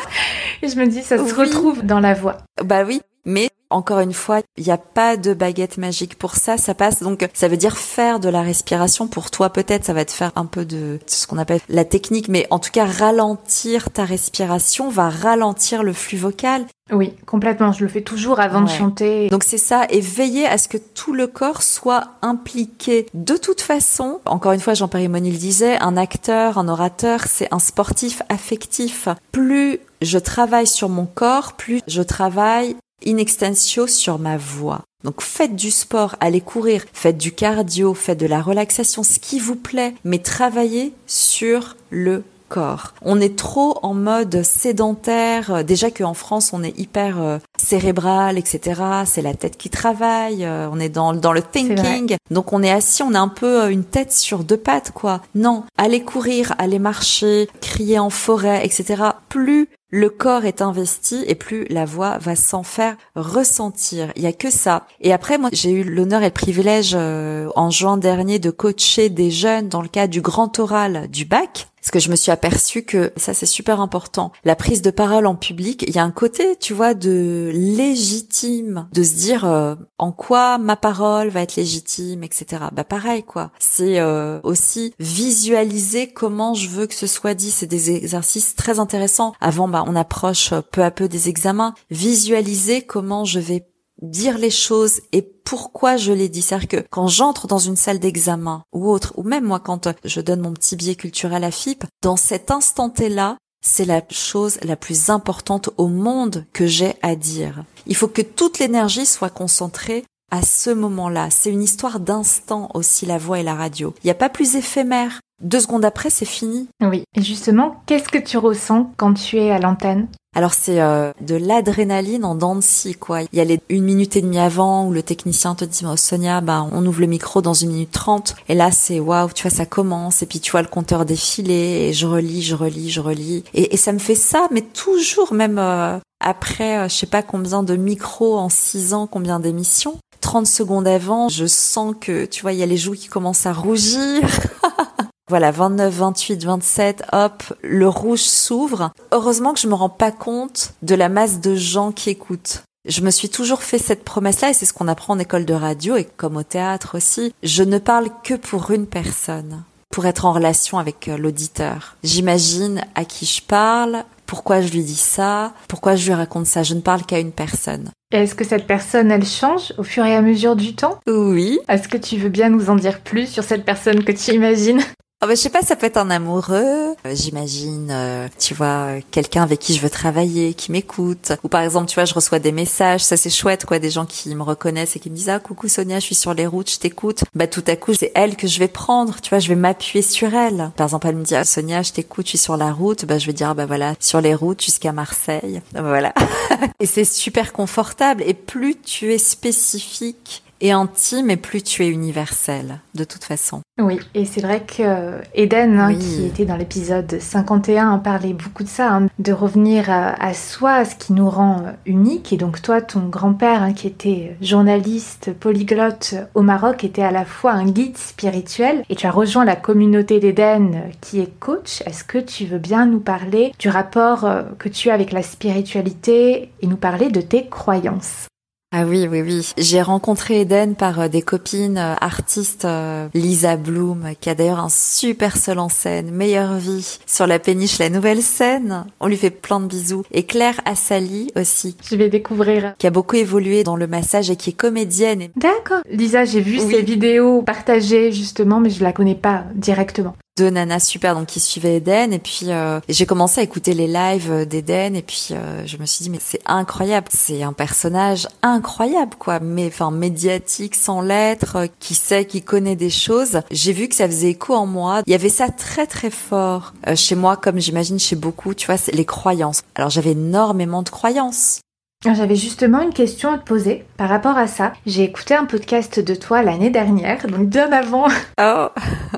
[0.62, 2.38] Et je me dis, ça se retrouve dans la voix.
[2.62, 6.58] Bah oui, mais encore une fois, il n'y a pas de baguette magique pour ça.
[6.58, 9.08] Ça passe donc, ça veut dire faire de la respiration.
[9.08, 12.28] Pour toi, peut-être, ça va te faire un peu de ce qu'on appelle la technique,
[12.28, 16.66] mais en tout cas, ralentir ta respiration va ralentir le flux vocal.
[16.90, 17.72] Oui, complètement.
[17.72, 19.28] Je le fais toujours avant de chanter.
[19.30, 23.06] Donc c'est ça, et veiller à ce que tout le corps soit impliqué.
[23.14, 27.52] De toute façon, encore une fois, Jean pierre Monil disait, un acteur, un orateur, c'est
[27.52, 29.08] un sportif affectif.
[29.30, 34.82] Plus je travaille sur mon corps, plus je travaille in extensio sur ma voix.
[35.04, 39.40] Donc faites du sport, allez courir, faites du cardio, faites de la relaxation, ce qui
[39.40, 42.22] vous plaît, mais travaillez sur le
[42.52, 42.92] corps.
[43.00, 45.64] On est trop en mode sédentaire.
[45.64, 48.82] Déjà qu'en France, on est hyper euh, cérébral, etc.
[49.06, 50.44] C'est la tête qui travaille.
[50.44, 52.16] Euh, on est dans, dans le thinking.
[52.30, 55.22] Donc on est assis, on a un peu euh, une tête sur deux pattes, quoi.
[55.34, 59.02] Non, allez courir, allez marcher, crier en forêt, etc.
[59.30, 64.10] Plus le corps est investi et plus la voix va s'en faire ressentir.
[64.16, 64.86] Il y a que ça.
[65.02, 69.10] Et après, moi, j'ai eu l'honneur et le privilège euh, en juin dernier de coacher
[69.10, 71.68] des jeunes dans le cadre du grand oral du bac.
[71.82, 74.30] Parce que je me suis aperçue que ça c'est super important.
[74.44, 78.88] La prise de parole en public, il y a un côté, tu vois, de légitime,
[78.92, 82.62] de se dire euh, en quoi ma parole va être légitime, etc.
[82.72, 83.50] Bah pareil quoi.
[83.58, 87.50] C'est euh, aussi visualiser comment je veux que ce soit dit.
[87.50, 89.32] C'est des exercices très intéressants.
[89.40, 91.74] Avant, bah on approche peu à peu des examens.
[91.90, 93.66] Visualiser comment je vais
[94.02, 96.42] dire les choses et pourquoi je les dis.
[96.42, 100.20] C'est-à-dire que quand j'entre dans une salle d'examen ou autre, ou même moi quand je
[100.20, 104.76] donne mon petit billet culturel à FIP, dans cet instant T-là, c'est la chose la
[104.76, 107.64] plus importante au monde que j'ai à dire.
[107.86, 111.28] Il faut que toute l'énergie soit concentrée à ce moment-là.
[111.30, 113.94] C'est une histoire d'instant aussi, la voix et la radio.
[114.02, 115.20] Il n'y a pas plus éphémère.
[115.42, 116.68] Deux secondes après, c'est fini.
[116.80, 117.04] Oui.
[117.16, 120.08] Et justement, qu'est-ce que tu ressens quand tu es à l'antenne?
[120.34, 123.20] Alors c'est euh, de l'adrénaline en dents de scie, quoi.
[123.20, 125.96] Il y a les une minute et demie avant où le technicien te dit oh,
[125.96, 128.34] Sonia, bah on ouvre le micro dans une minute trente.
[128.48, 131.88] Et là c'est waouh, tu vois ça commence et puis tu vois le compteur défiler
[131.88, 133.44] et je relis, je relis, je relis.
[133.52, 137.62] Et, ça me fait ça, mais toujours même euh, après euh, je sais pas combien
[137.62, 139.98] de micros en six ans, combien d'émissions.
[140.22, 143.44] 30 secondes avant, je sens que, tu vois, il y a les joues qui commencent
[143.44, 144.22] à rougir.
[145.32, 148.90] Voilà, 29, 28, 27, hop, le rouge s'ouvre.
[149.12, 152.64] Heureusement que je me rends pas compte de la masse de gens qui écoutent.
[152.86, 155.54] Je me suis toujours fait cette promesse-là et c'est ce qu'on apprend en école de
[155.54, 157.32] radio et comme au théâtre aussi.
[157.42, 161.96] Je ne parle que pour une personne, pour être en relation avec euh, l'auditeur.
[162.04, 166.62] J'imagine à qui je parle, pourquoi je lui dis ça, pourquoi je lui raconte ça.
[166.62, 167.90] Je ne parle qu'à une personne.
[168.12, 171.00] Est-ce que cette personne, elle change au fur et à mesure du temps?
[171.06, 171.58] Oui.
[171.70, 174.82] Est-ce que tu veux bien nous en dire plus sur cette personne que tu imagines?
[175.24, 176.96] Oh je sais pas, ça peut être un amoureux.
[177.06, 181.30] Euh, j'imagine, euh, tu vois, quelqu'un avec qui je veux travailler, qui m'écoute.
[181.44, 184.04] Ou par exemple, tu vois, je reçois des messages, ça c'est chouette, quoi, des gens
[184.04, 186.72] qui me reconnaissent et qui me disent ah coucou Sonia, je suis sur les routes,
[186.72, 187.22] je t'écoute.
[187.36, 190.02] Bah tout à coup, c'est elle que je vais prendre, tu vois, je vais m'appuyer
[190.02, 190.72] sur elle.
[190.76, 193.04] Par exemple, elle me dit ah Sonia, je t'écoute, je suis sur la route.
[193.04, 195.62] Bah je vais dire bah voilà, sur les routes jusqu'à Marseille.
[195.72, 196.12] Bah, voilà.
[196.80, 198.24] et c'est super confortable.
[198.26, 203.60] Et plus tu es spécifique et intime et plus tu es universel, de toute façon.
[203.80, 208.68] Oui, et c'est vrai que Eden, hein, qui était dans l'épisode 51, parlait beaucoup de
[208.68, 212.32] ça, hein, de revenir à, soi, à ce qui nous rend unique.
[212.32, 217.24] Et donc toi, ton grand-père, hein, qui était journaliste polyglotte au Maroc, était à la
[217.24, 218.84] fois un guide spirituel.
[218.88, 221.82] Et tu as rejoint la communauté d'Eden, qui est coach.
[221.86, 225.22] Est-ce que tu veux bien nous parler du rapport euh, que tu as avec la
[225.22, 228.28] spiritualité et nous parler de tes croyances?
[228.74, 229.52] Ah oui, oui, oui.
[229.58, 234.60] J'ai rencontré Eden par euh, des copines euh, artistes, euh, Lisa Bloom, qui a d'ailleurs
[234.60, 238.86] un super seul en scène, Meilleure vie, sur la péniche La Nouvelle Scène.
[238.98, 240.04] On lui fait plein de bisous.
[240.10, 241.76] Et Claire Assali aussi.
[241.84, 242.74] Je vais découvrir.
[242.78, 245.28] Qui a beaucoup évolué dans le massage et qui est comédienne.
[245.36, 245.82] D'accord.
[245.90, 250.80] Lisa, j'ai vu ses vidéos partagées justement, mais je la connais pas directement deux nanas
[250.80, 252.12] super donc qui suivaient Eden.
[252.12, 254.96] Et puis euh, j'ai commencé à écouter les lives d'Eden.
[254.96, 257.08] Et puis euh, je me suis dit mais c'est incroyable.
[257.12, 259.40] C'est un personnage incroyable quoi.
[259.40, 263.40] Mais enfin médiatique sans lettres euh, qui sait qui connaît des choses.
[263.50, 265.02] J'ai vu que ça faisait écho en moi.
[265.06, 268.76] Il y avait ça très très fort chez moi comme j'imagine chez beaucoup tu vois
[268.76, 269.62] c'est les croyances.
[269.74, 271.60] Alors j'avais énormément de croyances
[272.04, 274.72] j'avais justement une question à te poser par rapport à ça.
[274.86, 278.08] J'ai écouté un podcast de toi l'année dernière, donc bien avant
[278.40, 278.68] oh.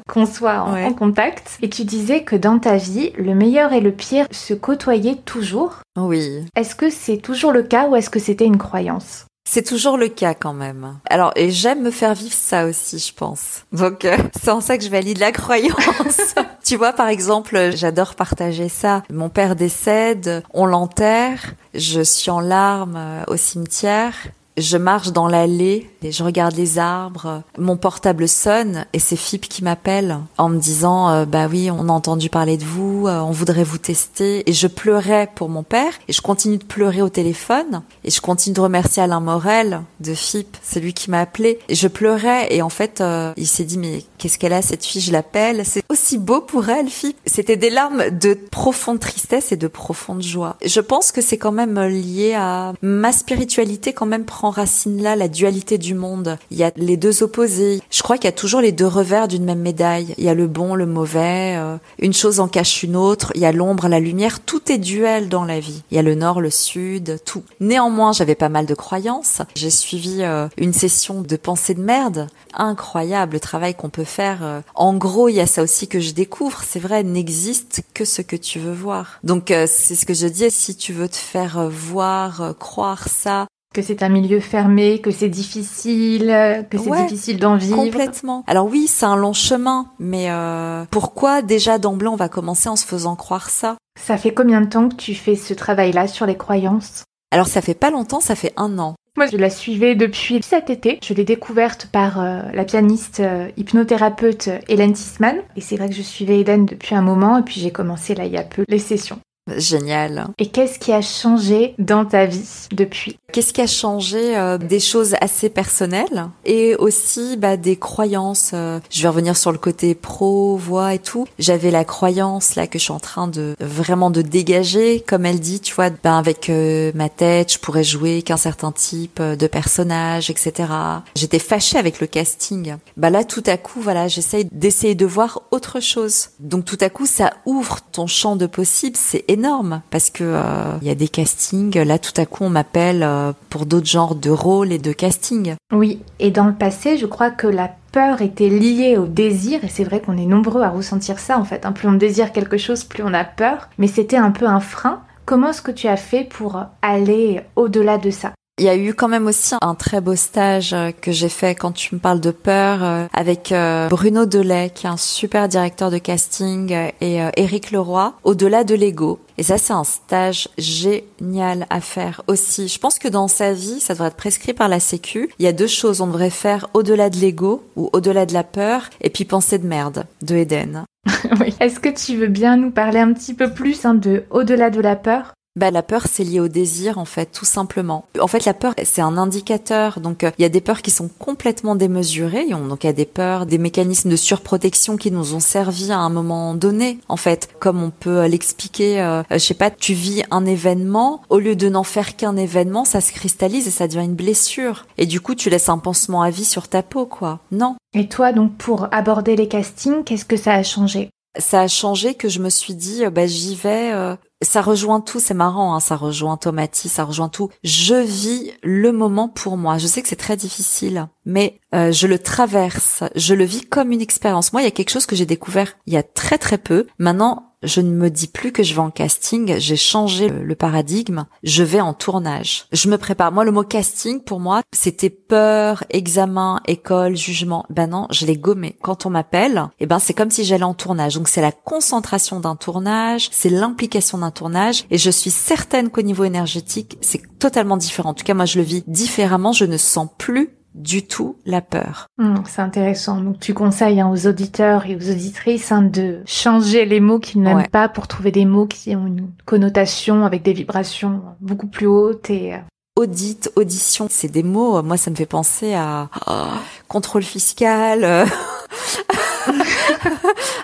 [0.08, 3.92] qu'on soit en, contact, et tu disais que dans ta vie, le meilleur et le
[3.92, 5.80] pire se côtoyaient toujours.
[5.98, 6.44] Oui.
[6.56, 9.26] Est-ce que c'est toujours le cas ou est-ce que c'était une croyance?
[9.48, 10.98] C'est toujours le cas quand même.
[11.08, 13.64] Alors, et j'aime me faire vivre ça aussi, je pense.
[13.72, 16.34] Donc, euh, c'est en ça que je valide la croyance.
[16.64, 19.02] tu vois, par exemple, j'adore partager ça.
[19.12, 24.14] Mon père décède, on l'enterre, je suis en larmes euh, au cimetière
[24.56, 27.42] je marche dans l'allée je regarde les arbres.
[27.58, 31.88] Mon portable sonne et c'est Philippe qui m'appelle en me disant euh, bah oui, on
[31.88, 35.62] a entendu parler de vous, euh, on voudrait vous tester et je pleurais pour mon
[35.62, 39.82] père et je continue de pleurer au téléphone et je continue de remercier Alain Morel
[40.00, 43.46] de FIP, c'est lui qui m'a appelé et je pleurais et en fait euh, il
[43.46, 46.88] s'est dit mais qu'est-ce qu'elle a cette fille, je l'appelle, c'est aussi beau pour elle
[46.88, 47.16] FIP.
[47.26, 50.56] C'était des larmes de profonde tristesse et de profonde joie.
[50.64, 55.28] Je pense que c'est quand même lié à ma spiritualité quand même racine là la
[55.28, 56.38] dualité du monde.
[56.50, 57.80] Il y a les deux opposés.
[57.90, 60.14] Je crois qu'il y a toujours les deux revers d'une même médaille.
[60.18, 61.56] Il y a le bon, le mauvais.
[61.56, 63.32] Euh, une chose en cache une autre.
[63.34, 64.40] Il y a l'ombre, la lumière.
[64.40, 65.82] Tout est duel dans la vie.
[65.90, 67.42] Il y a le nord, le sud, tout.
[67.60, 69.42] Néanmoins, j'avais pas mal de croyances.
[69.54, 72.28] J'ai suivi euh, une session de pensée de merde.
[72.54, 74.40] Incroyable le travail qu'on peut faire.
[74.42, 74.60] Euh.
[74.74, 76.62] En gros, il y a ça aussi que je découvre.
[76.66, 79.18] C'est vrai, n'existe que ce que tu veux voir.
[79.24, 80.50] Donc, c'est ce que je dis.
[80.50, 85.28] Si tu veux te faire voir, croire ça, que c'est un milieu fermé, que c'est
[85.28, 87.76] difficile, que c'est difficile d'en vivre.
[87.76, 88.44] Complètement.
[88.46, 92.76] Alors oui, c'est un long chemin, mais euh, pourquoi déjà d'emblée on va commencer en
[92.76, 93.76] se faisant croire ça?
[94.00, 97.04] Ça fait combien de temps que tu fais ce travail-là sur les croyances?
[97.30, 98.94] Alors ça fait pas longtemps, ça fait un an.
[99.16, 100.98] Moi, je la suivais depuis cet été.
[101.02, 105.36] Je l'ai découverte par euh, la pianiste euh, hypnothérapeute Hélène Tisman.
[105.56, 107.38] Et c'est vrai que je suivais Eden depuis un moment.
[107.38, 109.20] Et puis j'ai commencé là il y a peu les sessions.
[109.56, 110.28] Génial.
[110.38, 113.18] Et qu'est-ce qui a changé dans ta vie depuis?
[113.34, 118.52] Qu'est-ce qui a changé euh, Des choses assez personnelles et aussi bah, des croyances.
[118.54, 121.26] Euh, je vais revenir sur le côté pro, voix et tout.
[121.40, 125.40] J'avais la croyance là que je suis en train de vraiment de dégager, comme elle
[125.40, 129.46] dit, tu vois, ben avec euh, ma tête, je pourrais jouer qu'un certain type de
[129.48, 130.68] personnage, etc.
[131.16, 132.76] J'étais fâchée avec le casting.
[132.96, 136.28] Bah là, tout à coup, voilà, j'essaye d'essayer de voir autre chose.
[136.38, 138.96] Donc tout à coup, ça ouvre ton champ de possibles.
[138.96, 141.76] C'est énorme parce que euh, il y a des castings.
[141.82, 145.54] Là, tout à coup, on m'appelle euh, pour d'autres genres de rôles et de casting.
[145.72, 149.68] Oui, et dans le passé, je crois que la peur était liée au désir, et
[149.68, 151.64] c'est vrai qu'on est nombreux à ressentir ça en fait.
[151.64, 151.72] Hein.
[151.72, 155.02] Plus on désire quelque chose, plus on a peur, mais c'était un peu un frein.
[155.24, 158.32] Comment est-ce que tu as fait pour aller au-delà de ça?
[158.58, 161.56] Il y a eu quand même aussi un très beau stage euh, que j'ai fait
[161.56, 165.48] quand tu me parles de peur euh, avec euh, Bruno Delay, qui est un super
[165.48, 169.18] directeur de casting, et Eric Leroy, au-delà de l'ego.
[169.38, 172.68] Et ça, c'est un stage génial à faire aussi.
[172.68, 175.30] Je pense que dans sa vie, ça devrait être prescrit par la Sécu.
[175.38, 176.00] Il y a deux choses.
[176.00, 179.66] On devrait faire au-delà de l'ego ou au-delà de la peur et puis penser de
[179.66, 180.84] merde de Eden.
[181.60, 184.80] Est-ce que tu veux bien nous parler un petit peu plus hein, de au-delà de
[184.80, 185.34] la peur?
[185.56, 188.06] Bah, la peur, c'est lié au désir, en fait, tout simplement.
[188.20, 190.00] En fait, la peur, c'est un indicateur.
[190.00, 192.48] Donc, euh, il y a des peurs qui sont complètement démesurées.
[192.48, 195.98] Donc, il y a des peurs, des mécanismes de surprotection qui nous ont servi à
[195.98, 197.48] un moment donné, en fait.
[197.60, 201.68] Comme on peut l'expliquer, euh, je sais pas, tu vis un événement, au lieu de
[201.68, 204.86] n'en faire qu'un événement, ça se cristallise et ça devient une blessure.
[204.98, 207.38] Et du coup, tu laisses un pansement à vie sur ta peau, quoi.
[207.52, 207.76] Non.
[207.94, 211.10] Et toi, donc, pour aborder les castings, qu'est-ce que ça a changé?
[211.38, 213.92] Ça a changé que je me suis dit, euh, bah, j'y vais.
[213.92, 217.50] Euh, ça rejoint tout, c'est marrant, hein, ça rejoint Tomati, ça rejoint tout.
[217.62, 219.78] Je vis le moment pour moi.
[219.78, 223.92] Je sais que c'est très difficile, mais euh, je le traverse, je le vis comme
[223.92, 224.52] une expérience.
[224.52, 226.86] Moi, il y a quelque chose que j'ai découvert il y a très très peu.
[226.98, 231.26] Maintenant, je ne me dis plus que je vais en casting, j'ai changé le paradigme,
[231.42, 232.66] je vais en tournage.
[232.72, 233.32] Je me prépare.
[233.32, 237.64] Moi, le mot casting, pour moi, c'était peur, examen, école, jugement.
[237.70, 238.76] Ben non, je l'ai gommé.
[238.82, 241.14] Quand on m'appelle, eh ben, c'est comme si j'allais en tournage.
[241.14, 246.02] Donc, c'est la concentration d'un tournage, c'est l'implication d'un tournage, et je suis certaine qu'au
[246.02, 248.10] niveau énergétique, c'est totalement différent.
[248.10, 249.52] En tout cas, moi, je le vis différemment.
[249.52, 252.06] Je ne sens plus du tout la peur.
[252.18, 253.20] Hmm, c'est intéressant.
[253.20, 257.42] Donc tu conseilles hein, aux auditeurs et aux auditrices hein, de changer les mots qu'ils
[257.42, 261.86] n'aiment pas pour trouver des mots qui ont une connotation avec des vibrations beaucoup plus
[261.86, 262.58] hautes et euh,
[262.96, 266.44] Audit, audition, c'est des mots, moi ça me fait penser à oh,
[266.86, 268.24] contrôle fiscal, euh,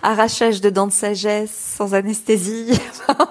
[0.02, 2.78] arrachage de dents de sagesse sans anesthésie.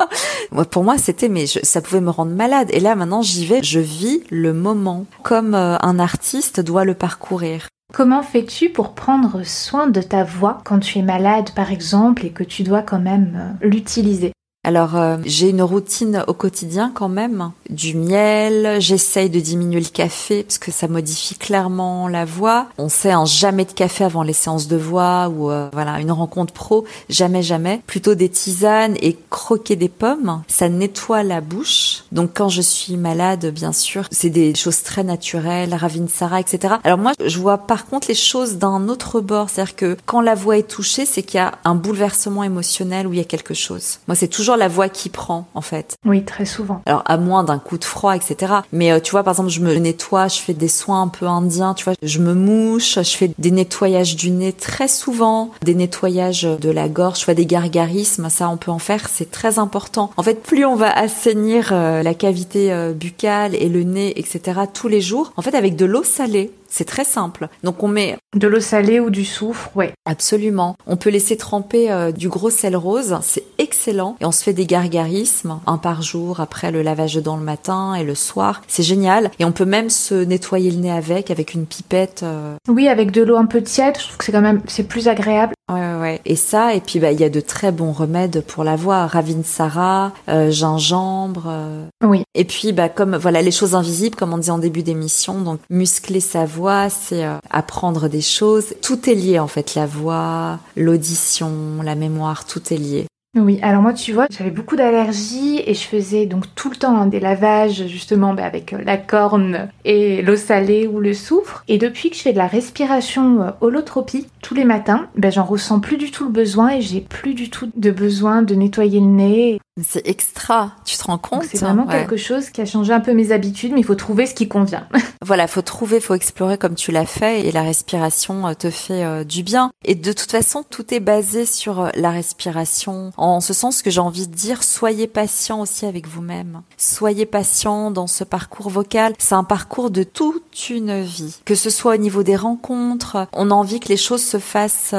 [0.72, 2.70] pour moi, c'était mais ça pouvait me rendre malade.
[2.72, 6.94] Et là, maintenant, j'y vais, je vis le moment comme euh, un artiste doit le
[6.94, 7.68] parcourir.
[7.94, 12.30] Comment fais-tu pour prendre soin de ta voix quand tu es malade, par exemple, et
[12.30, 14.32] que tu dois quand même euh, l'utiliser?
[14.66, 19.88] Alors euh, j'ai une routine au quotidien quand même, du miel, j'essaye de diminuer le
[19.88, 22.68] café parce que ça modifie clairement la voix.
[22.78, 26.12] On sait un jamais de café avant les séances de voix ou euh, voilà, une
[26.12, 32.04] rencontre pro, jamais jamais, plutôt des tisanes et croquer des pommes, ça nettoie la bouche.
[32.12, 36.76] Donc quand je suis malade, bien sûr, c'est des choses très naturelles, Ravinsara, etc.
[36.84, 40.36] Alors moi, je vois par contre les choses d'un autre bord, c'est-à-dire que quand la
[40.36, 43.54] voix est touchée, c'est qu'il y a un bouleversement émotionnel où il y a quelque
[43.54, 44.00] chose.
[44.08, 45.96] Moi, c'est toujours la voix qui prend, en fait.
[46.06, 46.82] Oui, très souvent.
[46.86, 48.54] Alors, à moins d'un coup de froid, etc.
[48.72, 51.28] Mais euh, tu vois, par exemple, je me nettoie, je fais des soins un peu
[51.28, 55.76] indiens, tu vois, je me mouche, je fais des nettoyages du nez très souvent, des
[55.76, 59.60] nettoyages de la gorge, je fais des gargarismes, ça on peut en faire, c'est très
[59.60, 60.12] important.
[60.18, 64.62] En fait, plus on va assainir euh, la cavité euh, buccale et le nez, etc.
[64.74, 67.50] tous les jours, en fait, avec de l'eau salée, c'est très simple.
[67.64, 69.94] Donc on met de l'eau salée ou du soufre, ouais.
[70.06, 70.76] Absolument.
[70.88, 74.16] On peut laisser tremper euh, du gros sel rose, c'est excellent.
[74.22, 77.44] Et on se fait des gargarismes, un par jour après le lavage de dents le
[77.44, 78.62] matin et le soir.
[78.68, 79.32] C'est génial.
[79.40, 82.22] Et on peut même se nettoyer le nez avec, avec une pipette.
[82.24, 82.56] Euh.
[82.68, 83.98] Oui, avec de l'eau un peu tiède.
[83.98, 85.54] Je trouve que c'est quand même, c'est plus agréable.
[85.70, 86.22] Ouais, ouais.
[86.26, 89.06] Et ça, et puis bah il y a de très bons remèdes pour la voix,
[89.06, 91.46] Ravinsara, euh, gingembre.
[91.48, 91.86] Euh.
[92.04, 92.24] Oui.
[92.34, 95.60] Et puis bah comme voilà les choses invisibles, comme on dit en début d'émission, donc
[95.70, 98.74] muscler sa voix, c'est euh, apprendre des choses.
[98.82, 101.52] Tout est lié en fait, la voix, l'audition,
[101.84, 103.06] la mémoire, tout est lié.
[103.38, 106.98] Oui, alors moi tu vois, j'avais beaucoup d'allergies et je faisais donc tout le temps
[106.98, 111.64] hein, des lavages justement bah, avec euh, la corne et l'eau salée ou le soufre.
[111.68, 115.44] Et depuis que je fais de la respiration euh, holotropie tous les matins, bah, j'en
[115.44, 119.00] ressens plus du tout le besoin et j'ai plus du tout de besoin de nettoyer
[119.00, 119.60] le nez.
[119.82, 121.44] C'est extra, tu te rends compte?
[121.44, 124.26] C'est vraiment quelque chose qui a changé un peu mes habitudes, mais il faut trouver
[124.26, 124.88] ce qui convient.
[125.26, 129.06] voilà, faut trouver, faut explorer comme tu l'as fait, et la respiration euh, te fait
[129.06, 129.72] euh, du bien.
[129.86, 133.12] Et de toute façon, tout est basé sur la respiration.
[133.20, 136.62] En ce sens que j'ai envie de dire, soyez patient aussi avec vous-même.
[136.78, 139.14] Soyez patient dans ce parcours vocal.
[139.20, 141.36] C'est un parcours de toute une vie.
[141.44, 144.96] Que ce soit au niveau des rencontres, on a envie que les choses se fassent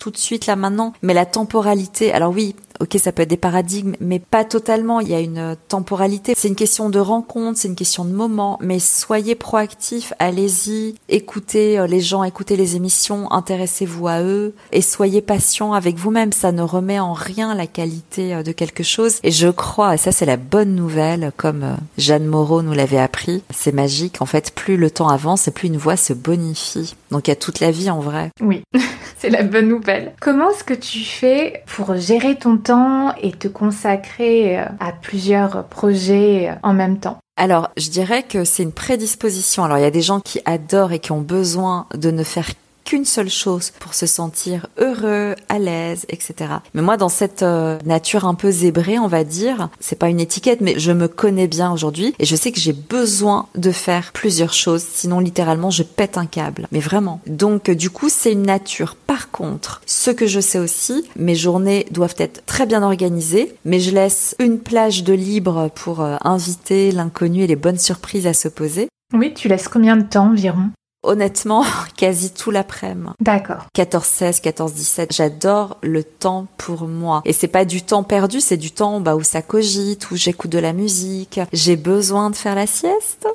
[0.00, 2.12] tout de suite là maintenant, mais la temporalité.
[2.12, 5.00] Alors oui, ok, ça peut être des paradigmes, mais pas totalement.
[5.00, 6.34] Il y a une temporalité.
[6.36, 8.58] C'est une question de rencontre, c'est une question de moment.
[8.60, 14.82] Mais soyez proactifs, allez-y, écoutez euh, les gens, écoutez les émissions, intéressez-vous à eux et
[14.82, 16.32] soyez patient avec vous-même.
[16.32, 19.18] Ça ne remet en rien la qualité euh, de quelque chose.
[19.22, 22.98] Et je crois, et ça c'est la bonne nouvelle, comme euh, Jeanne Moreau nous l'avait
[22.98, 24.20] appris, c'est magique.
[24.20, 26.94] En fait, plus le temps avance et plus une voix se bonifie.
[27.10, 28.30] Donc il y a toute la vie en vrai.
[28.40, 28.62] Oui,
[29.16, 30.12] c'est la bonne nouvelle.
[30.20, 35.64] Comment est-ce que tu fais pour gérer ton temps et te consacrer euh, à plusieurs
[35.64, 37.18] projets euh, en même temps?
[37.38, 39.64] Alors, je dirais que c'est une prédisposition.
[39.64, 42.48] Alors, il y a des gens qui adorent et qui ont besoin de ne faire
[42.86, 46.50] qu'une seule chose pour se sentir heureux, à l'aise, etc.
[46.72, 50.20] Mais moi, dans cette euh, nature un peu zébrée, on va dire, c'est pas une
[50.20, 54.12] étiquette, mais je me connais bien aujourd'hui et je sais que j'ai besoin de faire
[54.12, 56.68] plusieurs choses, sinon littéralement je pète un câble.
[56.70, 57.20] Mais vraiment.
[57.26, 58.94] Donc, du coup, c'est une nature.
[58.94, 63.80] Par contre, ce que je sais aussi, mes journées doivent être très bien organisées, mais
[63.80, 68.32] je laisse une plage de libre pour euh, inviter l'inconnu et les bonnes surprises à
[68.32, 68.88] se poser.
[69.12, 70.70] Oui, tu laisses combien de temps environ?
[71.06, 71.64] Honnêtement,
[71.96, 72.86] quasi tout l'après-midi.
[73.20, 73.66] D'accord.
[73.76, 75.06] 14-16, 14-17.
[75.10, 77.22] J'adore le temps pour moi.
[77.24, 80.50] Et c'est pas du temps perdu, c'est du temps bah, où ça cogite, où j'écoute
[80.50, 81.40] de la musique.
[81.52, 83.26] J'ai besoin de faire la sieste.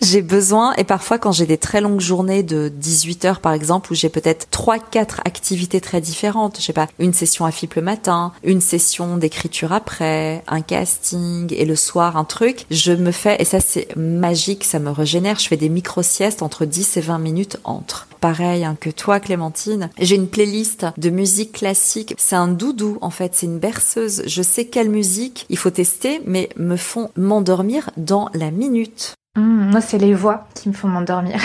[0.00, 3.92] J'ai besoin, et parfois quand j'ai des très longues journées de 18 heures par exemple,
[3.92, 7.74] où j'ai peut-être trois, quatre activités très différentes, je sais pas, une session à FIP
[7.74, 13.10] le matin, une session d'écriture après, un casting, et le soir un truc, je me
[13.10, 17.00] fais, et ça c'est magique, ça me régénère, je fais des micro-siestes entre 10 et
[17.00, 18.06] 20 minutes entre.
[18.20, 23.10] Pareil hein, que toi Clémentine, j'ai une playlist de musique classique, c'est un doudou en
[23.10, 27.90] fait, c'est une berceuse, je sais quelle musique il faut tester, mais me font m'endormir
[27.96, 28.99] dans la minute.
[29.36, 31.40] Mmh, moi, c'est les voix qui me font m'endormir.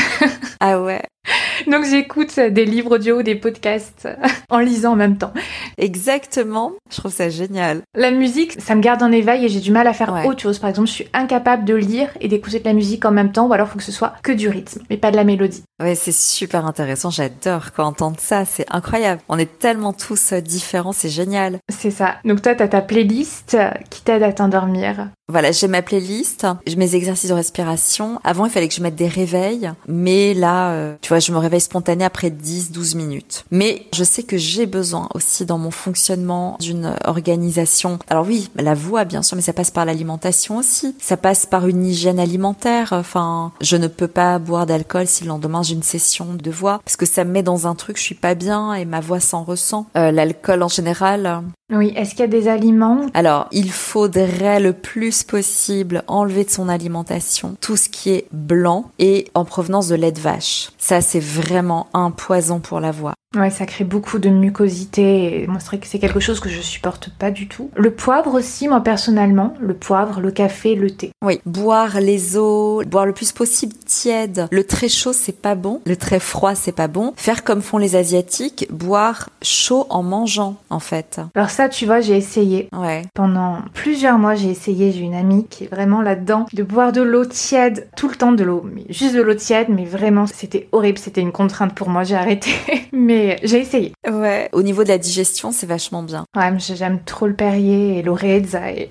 [0.60, 1.04] ah ouais.
[1.72, 4.08] Donc j'écoute des livres audio, des podcasts
[4.50, 5.34] en lisant en même temps.
[5.78, 6.74] Exactement.
[6.92, 7.82] Je trouve ça génial.
[7.96, 10.60] La musique, ça me garde en éveil et j'ai du mal à faire autre chose.
[10.60, 13.48] Par exemple, je suis incapable de lire et d'écouter de la musique en même temps,
[13.48, 15.64] ou alors il faut que ce soit que du rythme, mais pas de la mélodie.
[15.82, 17.10] Ouais, c'est super intéressant.
[17.10, 18.46] J'adore quand entendre ça.
[18.46, 19.22] C'est incroyable.
[19.30, 20.92] On est tellement tous différents.
[20.92, 21.60] C'est génial.
[21.70, 22.16] C'est ça.
[22.26, 23.58] Donc toi, t'as ta playlist
[23.90, 25.10] qui t'aide à t'endormir.
[25.28, 26.46] Voilà, j'ai ma playlist,
[26.78, 28.20] mes exercices de respiration.
[28.24, 31.38] Avant, il fallait que je mette des réveils, mais là, euh, tu vois, je me
[31.38, 33.46] réveille spontané après 10-12 minutes.
[33.52, 38.00] Mais je sais que j'ai besoin aussi dans mon fonctionnement d'une organisation.
[38.10, 40.96] Alors oui, la voix, bien sûr, mais ça passe par l'alimentation aussi.
[41.00, 42.94] Ça passe par une hygiène alimentaire.
[42.94, 46.80] Enfin, je ne peux pas boire d'alcool si le lendemain j'ai une session de voix,
[46.84, 49.20] parce que ça me met dans un truc, je suis pas bien et ma voix
[49.20, 49.88] s'en ressent.
[49.98, 51.44] Euh, L'alcool en général.
[51.72, 53.08] Oui, est-ce qu'il y a des aliments?
[53.16, 58.92] Alors, il faudrait le plus possible enlever de son alimentation tout ce qui est blanc
[59.00, 60.70] et en provenance de lait de vache.
[60.78, 63.16] Ça, c'est vraiment un poison pour la voix.
[63.36, 67.10] Ouais, ça crée beaucoup de mucosité et moi que c'est quelque chose que je supporte
[67.10, 67.70] pas du tout.
[67.76, 71.12] Le poivre aussi, moi personnellement, le poivre, le café, le thé.
[71.24, 74.48] Oui, boire les eaux, boire le plus possible tiède.
[74.52, 75.82] Le très chaud, c'est pas bon.
[75.86, 77.14] Le très froid, c'est pas bon.
[77.16, 81.20] Faire comme font les asiatiques, boire chaud en mangeant, en fait.
[81.36, 82.70] Alors ça, tu vois, j'ai essayé.
[82.76, 83.04] Ouais.
[83.14, 84.92] Pendant plusieurs mois, j'ai essayé.
[84.92, 88.32] J'ai une amie qui est vraiment là-dedans de boire de l'eau tiède tout le temps,
[88.32, 91.00] de l'eau, mais juste de l'eau tiède, mais vraiment, c'était horrible.
[91.00, 92.04] C'était une contrainte pour moi.
[92.04, 92.52] J'ai arrêté.
[92.92, 93.94] mais j'ai essayé.
[94.08, 94.50] Ouais.
[94.52, 96.26] Au niveau de la digestion, c'est vachement bien.
[96.36, 98.90] Ouais, j'aime trop le Perrier et l'Orezza et...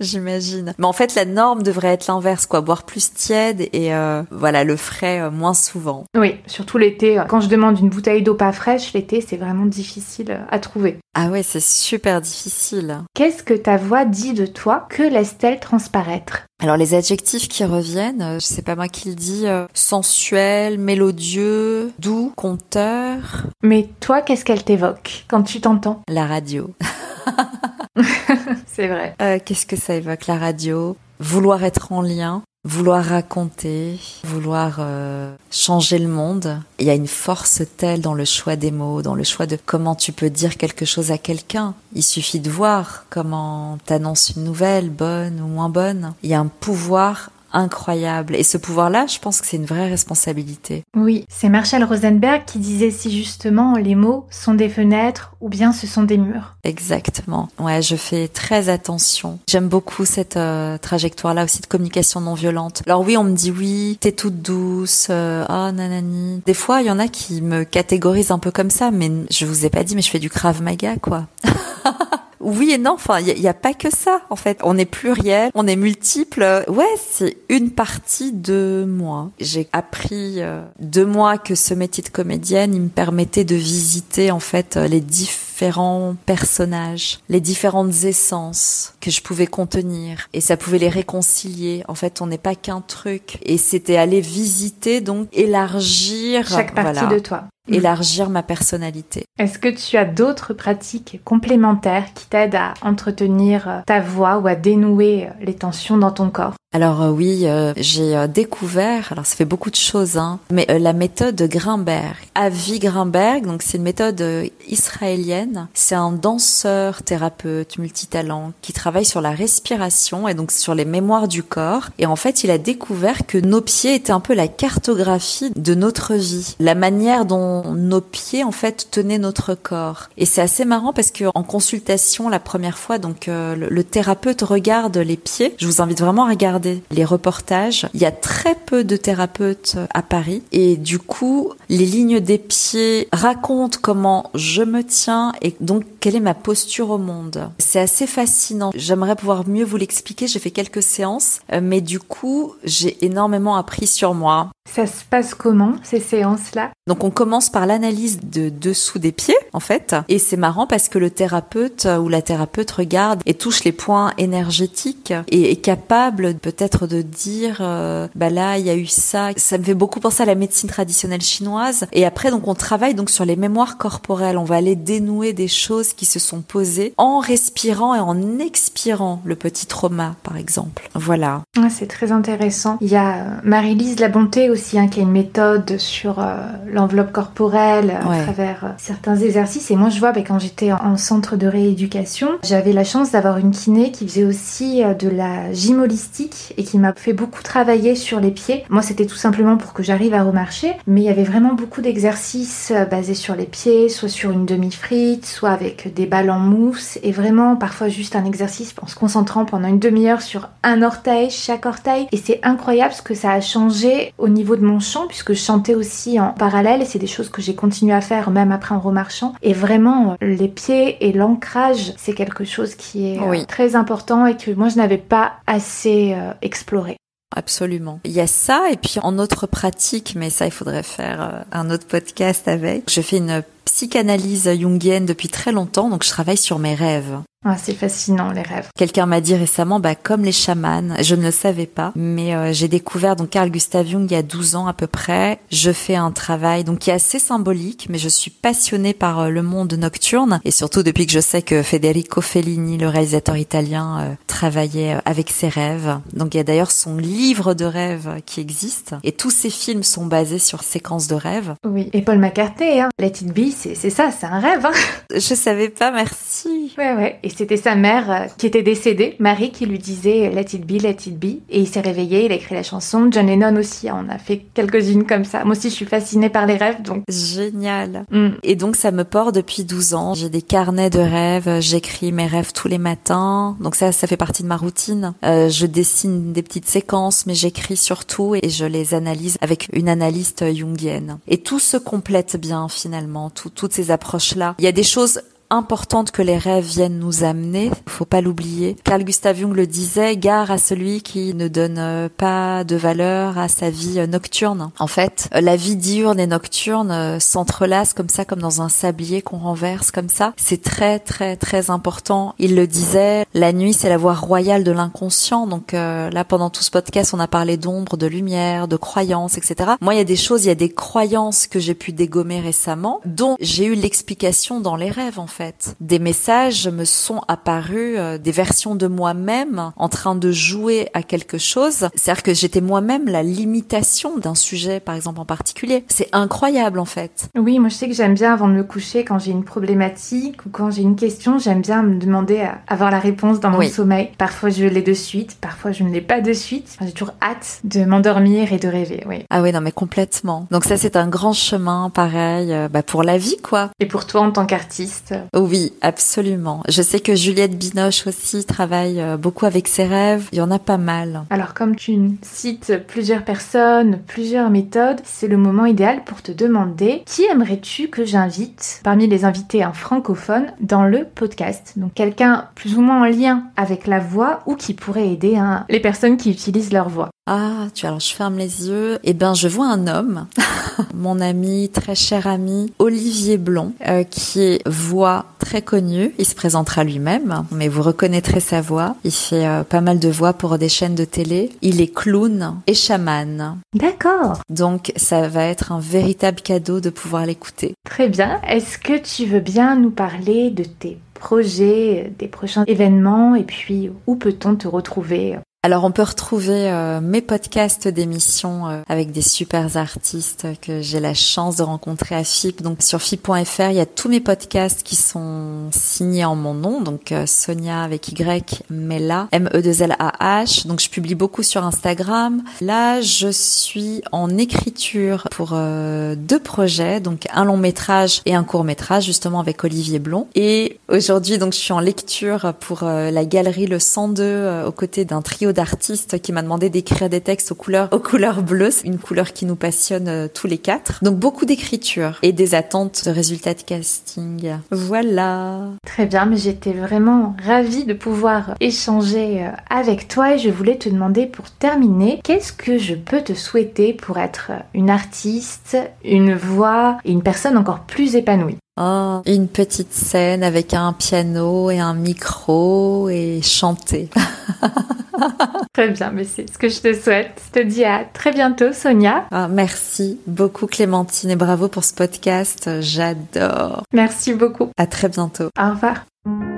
[0.00, 0.74] J'imagine.
[0.78, 2.60] Mais en fait, la norme devrait être l'inverse, quoi.
[2.60, 6.04] Boire plus tiède et euh, voilà, le frais euh, moins souvent.
[6.16, 7.20] Oui, surtout l'été.
[7.28, 10.98] Quand je demande une bouteille d'eau pas fraîche, l'été, c'est vraiment difficile euh, à trouver.
[11.14, 12.98] Ah ouais, c'est super difficile.
[13.14, 14.86] Qu'est-ce que ta voix dit de toi?
[14.88, 16.46] Que laisse-t-elle transparaître?
[16.62, 22.32] Alors les adjectifs qui reviennent, je sais pas moi qui le dis, sensuel, mélodieux, doux,
[22.36, 23.46] conteur.
[23.62, 25.24] Mais toi, qu'est-ce qu'elle t'évoque?
[25.28, 26.02] Quand tu t'entends?
[26.08, 26.70] La radio.
[28.66, 29.14] c'est vrai.
[29.20, 30.96] Euh, Qu'est-ce que ça évoque la radio?
[31.20, 36.60] Vouloir être en lien, vouloir raconter, vouloir euh, changer le monde.
[36.78, 39.58] Il y a une force telle dans le choix des mots, dans le choix de
[39.64, 41.74] comment tu peux dire quelque chose à quelqu'un.
[41.94, 46.14] Il suffit de voir comment t'annonces une nouvelle, bonne ou moins bonne.
[46.22, 48.36] Il y a un pouvoir incroyable.
[48.36, 50.84] Et ce pouvoir-là, je pense que c'est une vraie responsabilité.
[50.96, 55.72] Oui, c'est Marshall Rosenberg qui disait si justement les mots sont des fenêtres ou bien
[55.72, 56.56] ce sont des murs.
[56.64, 57.48] Exactement.
[57.58, 59.38] Ouais, je fais très attention.
[59.48, 62.82] J'aime beaucoup cette euh, trajectoire-là aussi de communication non violente.
[62.86, 66.42] Alors oui, on me dit oui, t'es toute douce, euh, oh nanani.
[66.44, 69.46] Des fois, il y en a qui me catégorisent un peu comme ça, mais je
[69.46, 71.26] vous ai pas dit, mais je fais du Krav Maga, quoi.
[72.40, 72.92] oui et non.
[72.92, 74.58] Enfin, il n'y a, pas que ça, en fait.
[74.62, 76.64] On est pluriel, on est multiple.
[76.68, 79.30] Ouais, c'est une partie de moi.
[79.40, 84.30] J'ai appris euh, de moi que ce métier de comédienne, il me permettait de visiter,
[84.30, 90.28] en fait, euh, les différents personnages, les différentes essences que je pouvais contenir.
[90.32, 91.84] Et ça pouvait les réconcilier.
[91.88, 93.38] En fait, on n'est pas qu'un truc.
[93.42, 96.46] Et c'était aller visiter, donc élargir.
[96.48, 97.44] Chaque partie de toi.
[97.68, 97.74] Mm.
[97.74, 99.24] élargir ma personnalité.
[99.38, 104.54] Est-ce que tu as d'autres pratiques complémentaires qui t'aident à entretenir ta voix ou à
[104.54, 106.54] dénouer les tensions dans ton corps?
[106.72, 107.46] Alors euh, oui,
[107.76, 112.16] j'ai découvert, alors ça fait beaucoup de choses, hein, mais la méthode Grimberg.
[112.34, 114.22] Avi Grimberg, donc c'est une méthode
[114.68, 115.68] israélienne.
[115.74, 121.28] C'est un danseur, thérapeute, multitalent qui travaille sur la respiration et donc sur les mémoires
[121.28, 121.88] du corps.
[121.98, 125.74] Et en fait, il a découvert que nos pieds étaient un peu la cartographie de
[125.74, 130.08] notre vie, la manière dont nos pieds en fait tenaient notre corps.
[130.16, 134.42] Et c'est assez marrant parce que en consultation la première fois, donc euh, le, thérapeute
[134.42, 135.54] regarde les pieds.
[135.58, 136.57] Je vous invite vraiment à regarder
[136.90, 137.88] les reportages.
[137.94, 142.38] Il y a très peu de thérapeutes à Paris et du coup les lignes des
[142.38, 147.50] pieds racontent comment je me tiens et donc quelle est ma posture au monde.
[147.58, 148.70] C'est assez fascinant.
[148.74, 150.26] J'aimerais pouvoir mieux vous l'expliquer.
[150.26, 154.50] J'ai fait quelques séances, euh, mais du coup j'ai énormément appris sur moi.
[154.74, 156.70] Ça se passe comment ces séances-là?
[156.86, 159.94] Donc on commence par l'analyse de dessous des pieds en fait.
[160.08, 164.12] Et c'est marrant parce que le thérapeute ou la thérapeute regarde et touche les points
[164.18, 169.30] énergétiques et est capable peut-être de dire euh, bah là il y a eu ça.
[169.36, 171.86] Ça me fait beaucoup penser à la médecine traditionnelle chinoise.
[171.92, 174.38] Et après donc on travaille donc sur les mémoires corporelles.
[174.38, 179.20] On va aller dénouer des choses qui se sont posées en respirant et en expirant
[179.24, 180.88] le petit trauma par exemple.
[180.94, 181.42] Voilà.
[181.58, 182.78] Ah, c'est très intéressant.
[182.80, 186.36] Il y a euh, Marie-Lise La Bonté aussi hein, qui a une méthode sur euh,
[186.66, 189.70] l'enveloppe corporelle à travers euh, certains exercices.
[189.70, 193.38] Et moi, je vois, bah, quand j'étais en, centre de rééducation, j'avais la chance d'avoir
[193.38, 197.42] une kiné qui faisait aussi euh, de la gym holistique et qui m'a fait beaucoup
[197.42, 198.64] travailler sur les pieds.
[198.68, 201.80] Moi, c'était tout simplement pour que j'arrive à remarcher, mais il y avait vraiment beaucoup
[201.80, 206.98] d'exercices basés sur les pieds, soit sur une demi-frite, soit avec des balles en mousse,
[207.04, 211.30] et vraiment parfois juste un exercice en se concentrant pendant une demi-heure sur un orteil,
[211.30, 212.08] chaque orteil.
[212.10, 215.40] Et c'est incroyable ce que ça a changé au niveau de mon chant, puisque je
[215.40, 218.74] chantais aussi en parallèle, et c'est des choses que j'ai continué à faire même après
[218.74, 219.34] en remarchant.
[219.42, 224.36] Et vraiment, les pieds et l'ancrage, c'est quelque chose qui est euh, très important et
[224.36, 226.96] que moi je n'avais pas assez euh, exploré.
[227.36, 228.00] Absolument.
[228.04, 231.42] Il y a ça et puis en autre pratique, mais ça il faudrait faire euh,
[231.52, 232.90] un autre podcast avec.
[232.90, 237.20] Je fais une psychanalyse jungienne depuis très longtemps, donc je travaille sur mes rêves.
[237.44, 238.68] Ah, c'est fascinant les rêves.
[238.76, 242.52] Quelqu'un m'a dit récemment, bah comme les chamans, je ne le savais pas, mais euh,
[242.52, 245.38] j'ai découvert donc Carl Gustav Jung il y a 12 ans à peu près.
[245.52, 249.28] Je fais un travail donc qui est assez symbolique, mais je suis passionnée par euh,
[249.28, 254.00] le monde nocturne et surtout depuis que je sais que Federico Fellini, le réalisateur italien,
[254.00, 256.00] euh, travaillait avec ses rêves.
[256.14, 259.84] Donc il y a d'ailleurs son livre de rêves qui existe et tous ses films
[259.84, 261.54] sont basés sur séquences de rêves.
[261.64, 262.88] Oui, et Paul McCartney, hein.
[262.98, 264.64] Let It Be, c'est ça, c'est un rêve.
[264.64, 264.72] Hein.
[265.14, 266.72] Je savais pas, merci.
[266.78, 267.18] Ouais ouais.
[267.22, 270.80] Et c'était sa mère euh, qui était décédée, Marie, qui lui disait Let it be,
[270.80, 271.40] let it be.
[271.50, 273.08] Et il s'est réveillé, il a écrit la chanson.
[273.10, 275.44] John Lennon aussi, on a fait quelques-unes comme ça.
[275.44, 277.02] Moi aussi, je suis fascinée par les rêves, donc.
[277.08, 278.04] Génial.
[278.10, 278.28] Mm.
[278.42, 280.14] Et donc, ça me porte depuis 12 ans.
[280.14, 283.56] J'ai des carnets de rêves, j'écris mes rêves tous les matins.
[283.60, 285.14] Donc ça, ça fait partie de ma routine.
[285.24, 289.88] Euh, je dessine des petites séquences, mais j'écris surtout et je les analyse avec une
[289.88, 291.18] analyste jungienne.
[291.28, 294.54] Et tout se complète bien finalement, toutes ces approches-là.
[294.58, 297.70] Il y a des choses importante que les rêves viennent nous amener.
[297.86, 298.76] Faut pas l'oublier.
[298.84, 303.38] Carl Gustav Jung le disait, gare à celui qui ne donne euh, pas de valeur
[303.38, 304.70] à sa vie euh, nocturne.
[304.78, 309.22] En fait, euh, la vie diurne et nocturne s'entrelacent comme ça, comme dans un sablier
[309.22, 310.32] qu'on renverse comme ça.
[310.36, 312.34] C'est très très très important.
[312.38, 315.46] Il le disait, la nuit c'est la voie royale de l'inconscient.
[315.46, 319.72] Donc là, pendant tout ce podcast, on a parlé d'ombre, de lumière, de croyances, etc.
[319.80, 322.40] Moi, il y a des choses, il y a des croyances que j'ai pu dégommer
[322.40, 325.37] récemment, dont j'ai eu l'explication dans les rêves en fait.
[325.80, 331.02] Des messages me sont apparus, euh, des versions de moi-même en train de jouer à
[331.02, 331.88] quelque chose.
[331.94, 335.84] C'est-à-dire que j'étais moi-même la limitation d'un sujet, par exemple en particulier.
[335.88, 337.28] C'est incroyable en fait.
[337.36, 340.44] Oui, moi je sais que j'aime bien avant de me coucher quand j'ai une problématique
[340.46, 343.62] ou quand j'ai une question, j'aime bien me demander à avoir la réponse dans mon
[343.68, 344.10] sommeil.
[344.18, 346.76] Parfois je l'ai de suite, parfois je ne l'ai pas de suite.
[346.80, 349.04] j'ai toujours hâte de m'endormir et de rêver.
[349.06, 349.24] Oui.
[349.30, 350.46] Ah oui, non mais complètement.
[350.50, 353.70] Donc ça c'est un grand chemin, pareil, euh, bah, pour la vie quoi.
[353.80, 356.62] Et pour toi en tant qu'artiste oui, absolument.
[356.68, 360.28] Je sais que Juliette Binoche aussi travaille euh, beaucoup avec ses rêves.
[360.32, 361.24] Il y en a pas mal.
[361.30, 367.02] Alors, comme tu cites plusieurs personnes, plusieurs méthodes, c'est le moment idéal pour te demander
[367.06, 371.74] qui aimerais-tu que j'invite parmi les invités en francophone dans le podcast?
[371.76, 375.64] Donc, quelqu'un plus ou moins en lien avec la voix ou qui pourrait aider hein,
[375.68, 377.10] les personnes qui utilisent leur voix.
[377.30, 378.98] Ah, tu alors je ferme les yeux.
[379.04, 380.26] Eh ben, je vois un homme,
[380.94, 386.14] mon ami, très cher ami, Olivier Blond, euh, qui est voix très connu.
[386.18, 388.96] Il se présentera lui-même, mais vous reconnaîtrez sa voix.
[389.04, 391.50] Il fait euh, pas mal de voix pour des chaînes de télé.
[391.60, 393.58] Il est clown et chaman.
[393.74, 394.40] D'accord.
[394.48, 397.74] Donc, ça va être un véritable cadeau de pouvoir l'écouter.
[397.84, 398.40] Très bien.
[398.48, 403.34] Est-ce que tu veux bien nous parler de tes projets, des prochains événements?
[403.34, 405.36] Et puis où peut-on te retrouver?
[405.68, 410.98] Alors on peut retrouver euh, mes podcasts d'émissions euh, avec des super artistes que j'ai
[410.98, 412.62] la chance de rencontrer à FIP.
[412.62, 416.80] Donc sur FIP.fr, il y a tous mes podcasts qui sont signés en mon nom,
[416.80, 420.66] donc euh, Sonia avec Y, Mela, M-E-2-L-A-H.
[420.66, 422.42] Donc je publie beaucoup sur Instagram.
[422.62, 428.64] Là, je suis en écriture pour deux projets, donc un long métrage et un court
[428.64, 430.28] métrage justement avec Olivier Blond.
[430.34, 435.20] Et aujourd'hui, donc je suis en lecture pour la galerie Le 102 aux côtés d'un
[435.20, 439.32] trio d'artiste qui m'a demandé d'écrire des textes aux couleurs, aux couleurs bleues, une couleur
[439.32, 441.02] qui nous passionne euh, tous les quatre.
[441.02, 444.52] Donc beaucoup d'écriture et des attentes de résultats de casting.
[444.70, 445.62] Voilà.
[445.84, 450.78] Très bien, mais j'étais vraiment ravie de pouvoir échanger euh, avec toi et je voulais
[450.78, 456.36] te demander pour terminer, qu'est-ce que je peux te souhaiter pour être une artiste, une
[456.36, 458.58] voix et une personne encore plus épanouie?
[458.80, 464.08] Oh, une petite scène avec un piano et un micro et chanter.
[465.72, 467.42] très bien, mais c'est ce que je te souhaite.
[467.46, 469.26] Je te dis à très bientôt, Sonia.
[469.32, 472.70] Ah, merci beaucoup, Clémentine, et bravo pour ce podcast.
[472.80, 473.82] J'adore.
[473.92, 474.68] Merci beaucoup.
[474.76, 475.48] À très bientôt.
[475.58, 476.57] Au revoir.